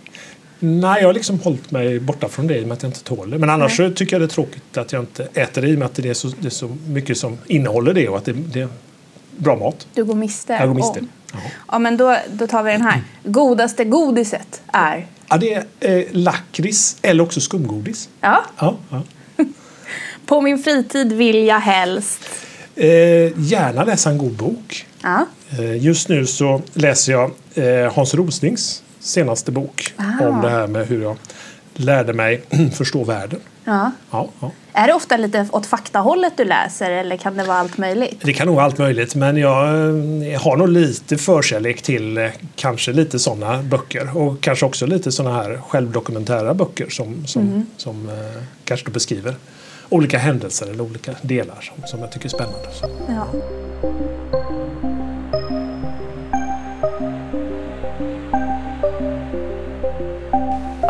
Nej, 0.60 1.00
jag 1.00 1.08
har 1.08 1.14
liksom 1.14 1.40
hållit 1.40 1.70
mig 1.70 2.00
borta 2.00 2.28
från 2.28 2.46
det 2.46 2.58
i 2.58 2.62
och 2.62 2.68
med 2.68 2.76
att 2.76 2.82
jag 2.82 2.90
inte 2.90 3.04
tål 3.04 3.30
det. 3.30 3.38
Men 3.38 3.50
annars 3.50 3.76
så 3.76 3.90
tycker 3.90 4.14
jag 4.14 4.20
det 4.20 4.26
är 4.26 4.28
tråkigt 4.28 4.76
att 4.76 4.92
jag 4.92 5.02
inte 5.02 5.28
äter 5.34 5.62
det 5.62 5.68
i 5.68 5.74
och 5.74 5.78
med 5.78 5.86
att 5.86 5.94
det 5.94 6.08
är 6.08 6.14
så, 6.14 6.28
det 6.40 6.48
är 6.48 6.50
så 6.50 6.76
mycket 6.88 7.18
som 7.18 7.38
innehåller 7.46 7.94
det 7.94 8.08
och 8.08 8.16
att 8.16 8.24
det, 8.24 8.32
det 8.32 8.60
är 8.60 8.68
bra 9.36 9.56
mat. 9.56 9.86
Du 9.94 10.04
går 10.04 10.14
miste 10.14 10.52
Jag 10.52 10.68
går 10.68 10.74
miste. 10.74 11.00
om. 11.00 11.08
Ja. 11.68 11.78
Men 11.78 11.96
då, 11.96 12.16
då 12.32 12.46
tar 12.46 12.62
vi 12.62 12.72
den 12.72 12.82
här. 12.82 13.02
Godaste 13.24 13.84
godiset 13.84 14.62
är... 14.72 15.06
Ja, 15.28 15.36
det 15.36 15.54
är 15.54 15.64
eh, 15.80 16.04
lakrits 16.10 16.96
eller 17.02 17.24
också 17.24 17.40
skumgodis. 17.40 18.08
Ja. 18.20 18.44
Ja, 18.58 18.76
ja. 18.90 19.02
På 20.26 20.40
min 20.40 20.58
fritid 20.58 21.12
vill 21.12 21.46
jag 21.46 21.60
helst... 21.60 22.20
Eh, 22.76 22.88
gärna 23.36 23.84
läsa 23.84 24.10
en 24.10 24.18
god 24.18 24.32
bok. 24.32 24.86
Ja. 25.02 25.26
Eh, 25.58 25.84
just 25.84 26.08
nu 26.08 26.26
så 26.26 26.62
läser 26.72 27.12
jag 27.12 27.30
eh, 27.54 27.92
Hans 27.92 28.14
Roslings 28.14 28.82
senaste 29.00 29.52
bok 29.52 29.94
Ah. 29.96 30.26
om 30.28 30.40
det 30.40 30.48
här 30.50 30.66
med 30.66 30.86
hur 30.86 31.02
jag 31.02 31.16
lärde 31.74 32.12
mig 32.12 32.42
förstå 32.74 33.04
världen. 33.04 33.40
ja. 33.64 33.90
Ja, 34.10 34.28
ja. 34.40 34.50
Är 34.72 34.86
det 34.86 34.92
ofta 34.94 35.16
lite 35.16 35.46
åt 35.52 35.66
faktahållet 35.66 36.32
du 36.36 36.44
läser 36.44 36.90
eller 36.90 37.16
kan 37.16 37.36
det 37.36 37.44
vara 37.44 37.58
allt 37.58 37.78
möjligt? 37.78 38.20
Det 38.24 38.32
kan 38.32 38.46
nog 38.46 38.56
vara 38.56 38.64
allt 38.66 38.78
möjligt 38.78 39.14
men 39.14 39.36
jag 39.36 39.64
eh, 40.32 40.42
har 40.42 40.56
nog 40.56 40.68
lite 40.68 41.16
förkärlek 41.18 41.82
till 41.82 42.18
eh, 42.18 42.26
kanske 42.56 42.92
lite 42.92 43.18
sådana 43.18 43.62
böcker 43.62 44.16
och 44.16 44.40
kanske 44.40 44.66
också 44.66 44.86
lite 44.86 45.12
sådana 45.12 45.36
här 45.36 45.60
självdokumentära 45.68 46.54
böcker 46.54 46.88
som, 46.90 47.26
som, 47.26 47.42
Mm. 47.42 47.66
som 47.76 48.08
eh, 48.08 48.42
kanske 48.64 48.86
då 48.86 48.92
beskriver 48.92 49.34
olika 49.88 50.18
händelser 50.18 50.66
eller 50.70 50.80
olika 50.84 51.14
delar 51.22 51.60
som, 51.60 51.86
som 51.86 52.00
jag 52.00 52.12
tycker 52.12 52.24
är 52.26 52.28
spännande. 52.30 52.68
Ja. 53.08 53.26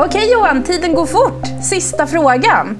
Okej 0.04 0.32
Johan, 0.32 0.62
tiden 0.62 0.94
går 0.94 1.06
fort. 1.06 1.44
Sista 1.62 2.06
frågan. 2.06 2.78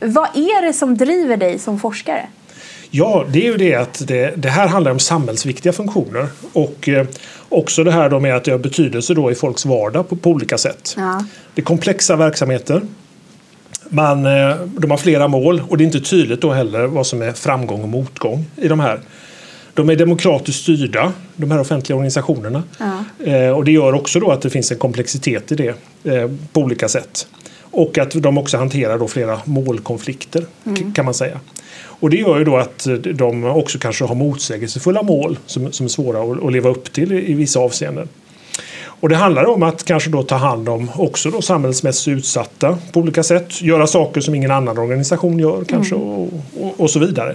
Vad 0.00 0.28
är 0.34 0.66
det 0.66 0.72
som 0.72 0.96
driver 0.96 1.36
dig 1.36 1.58
som 1.58 1.78
forskare? 1.80 2.26
Ja, 2.90 3.24
det 3.28 3.46
är 3.46 3.52
ju 3.52 3.56
det 3.56 3.74
att 3.74 4.02
det, 4.06 4.32
det 4.36 4.48
här 4.48 4.68
handlar 4.68 4.90
om 4.90 4.98
samhällsviktiga 4.98 5.72
funktioner 5.72 6.26
och 6.52 6.88
eh, 6.88 7.06
också 7.48 7.84
det 7.84 7.92
här 7.92 8.10
då 8.10 8.20
med 8.20 8.36
att 8.36 8.44
det 8.44 8.50
har 8.50 8.58
betydelse 8.58 9.14
då 9.14 9.30
i 9.30 9.34
folks 9.34 9.66
vardag 9.66 10.08
på, 10.08 10.16
på 10.16 10.30
olika 10.30 10.58
sätt. 10.58 10.94
Ja. 10.96 11.24
Det 11.54 11.60
är 11.60 11.64
komplexa 11.64 12.16
verksamheter. 12.16 12.82
Man, 13.88 14.26
eh, 14.26 14.56
de 14.66 14.90
har 14.90 14.98
flera 14.98 15.28
mål 15.28 15.62
och 15.68 15.78
det 15.78 15.84
är 15.84 15.86
inte 15.86 16.00
tydligt 16.00 16.40
då 16.40 16.52
heller 16.52 16.86
vad 16.86 17.06
som 17.06 17.22
är 17.22 17.32
framgång 17.32 17.82
och 17.82 17.88
motgång 17.88 18.44
i 18.56 18.68
de 18.68 18.80
här. 18.80 19.00
De 19.74 19.88
är 19.90 19.96
demokratiskt 19.96 20.62
styrda, 20.62 21.12
de 21.36 21.50
här 21.50 21.60
offentliga 21.60 21.96
organisationerna. 21.96 22.62
Ja. 22.78 23.04
Eh, 23.32 23.48
och 23.50 23.64
det 23.64 23.72
gör 23.72 23.92
också 23.94 24.20
då 24.20 24.30
att 24.30 24.42
det 24.42 24.50
finns 24.50 24.72
en 24.72 24.78
komplexitet 24.78 25.52
i 25.52 25.54
det 25.54 25.74
eh, 26.04 26.30
på 26.52 26.60
olika 26.60 26.88
sätt. 26.88 27.26
Och 27.60 27.98
att 27.98 28.10
de 28.10 28.38
också 28.38 28.56
hanterar 28.56 28.98
då 28.98 29.08
flera 29.08 29.40
målkonflikter 29.44 30.40
k- 30.64 30.92
kan 30.94 31.04
man 31.04 31.14
säga. 31.14 31.40
Och 31.74 32.10
det 32.10 32.16
gör 32.16 32.38
ju 32.38 32.44
då 32.44 32.56
att 32.56 32.86
eh, 32.86 32.94
de 32.94 33.44
också 33.44 33.78
kanske 33.78 34.04
har 34.04 34.14
motsägelsefulla 34.14 35.02
mål 35.02 35.38
som, 35.46 35.72
som 35.72 35.86
är 35.86 35.90
svåra 35.90 36.22
att, 36.32 36.44
att 36.44 36.52
leva 36.52 36.70
upp 36.70 36.92
till 36.92 37.12
i, 37.12 37.30
i 37.30 37.34
vissa 37.34 37.60
avseenden. 37.60 38.08
Och 38.84 39.08
det 39.08 39.16
handlar 39.16 39.44
om 39.44 39.62
att 39.62 39.84
kanske 39.84 40.10
då 40.10 40.22
ta 40.22 40.36
hand 40.36 40.68
om 40.68 40.90
också 40.94 41.30
då 41.30 41.42
samhällets 41.42 41.82
mest 41.82 42.08
utsatta 42.08 42.78
på 42.92 43.00
olika 43.00 43.22
sätt. 43.22 43.62
Göra 43.62 43.86
saker 43.86 44.20
som 44.20 44.34
ingen 44.34 44.50
annan 44.50 44.78
organisation 44.78 45.38
gör 45.38 45.64
kanske 45.64 45.94
och, 45.94 46.28
och, 46.60 46.80
och 46.80 46.90
så 46.90 46.98
vidare. 46.98 47.34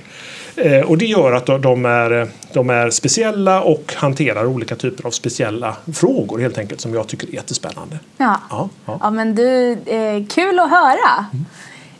Eh, 0.57 0.81
och 0.81 0.97
det 0.97 1.05
gör 1.05 1.33
att 1.33 1.45
de- 1.45 1.85
är, 1.85 2.27
de 2.53 2.69
är 2.69 2.89
speciella 2.89 3.61
och 3.61 3.93
hanterar 3.97 4.45
olika 4.45 4.75
typer 4.75 5.05
av 5.07 5.11
speciella 5.11 5.77
frågor 5.93 6.39
helt 6.39 6.57
enkelt 6.57 6.81
som 6.81 6.93
jag 6.93 7.07
tycker 7.07 7.27
är 7.27 7.31
jättespännande. 7.31 7.99
Ja. 8.17 8.37
Ja, 8.49 8.69
ja. 8.85 8.97
ja 9.01 9.09
men 9.09 9.35
du, 9.35 9.71
eh, 9.71 10.25
kul 10.29 10.59
att 10.59 10.69
höra. 10.69 11.25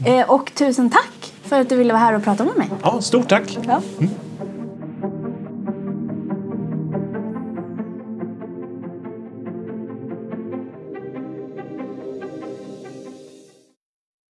Eh, 0.05 0.29
och 0.29 0.51
tusen 0.55 0.89
tack 0.89 1.33
för 1.43 1.59
att 1.61 1.69
du 1.69 1.75
ville 1.75 1.93
vara 1.93 2.03
här 2.03 2.13
och 2.15 2.23
prata 2.23 2.45
med 2.45 2.57
mig. 2.57 2.69
Ja, 2.83 3.01
stort 3.01 3.29
tack! 3.29 3.57
Ja. 3.67 3.81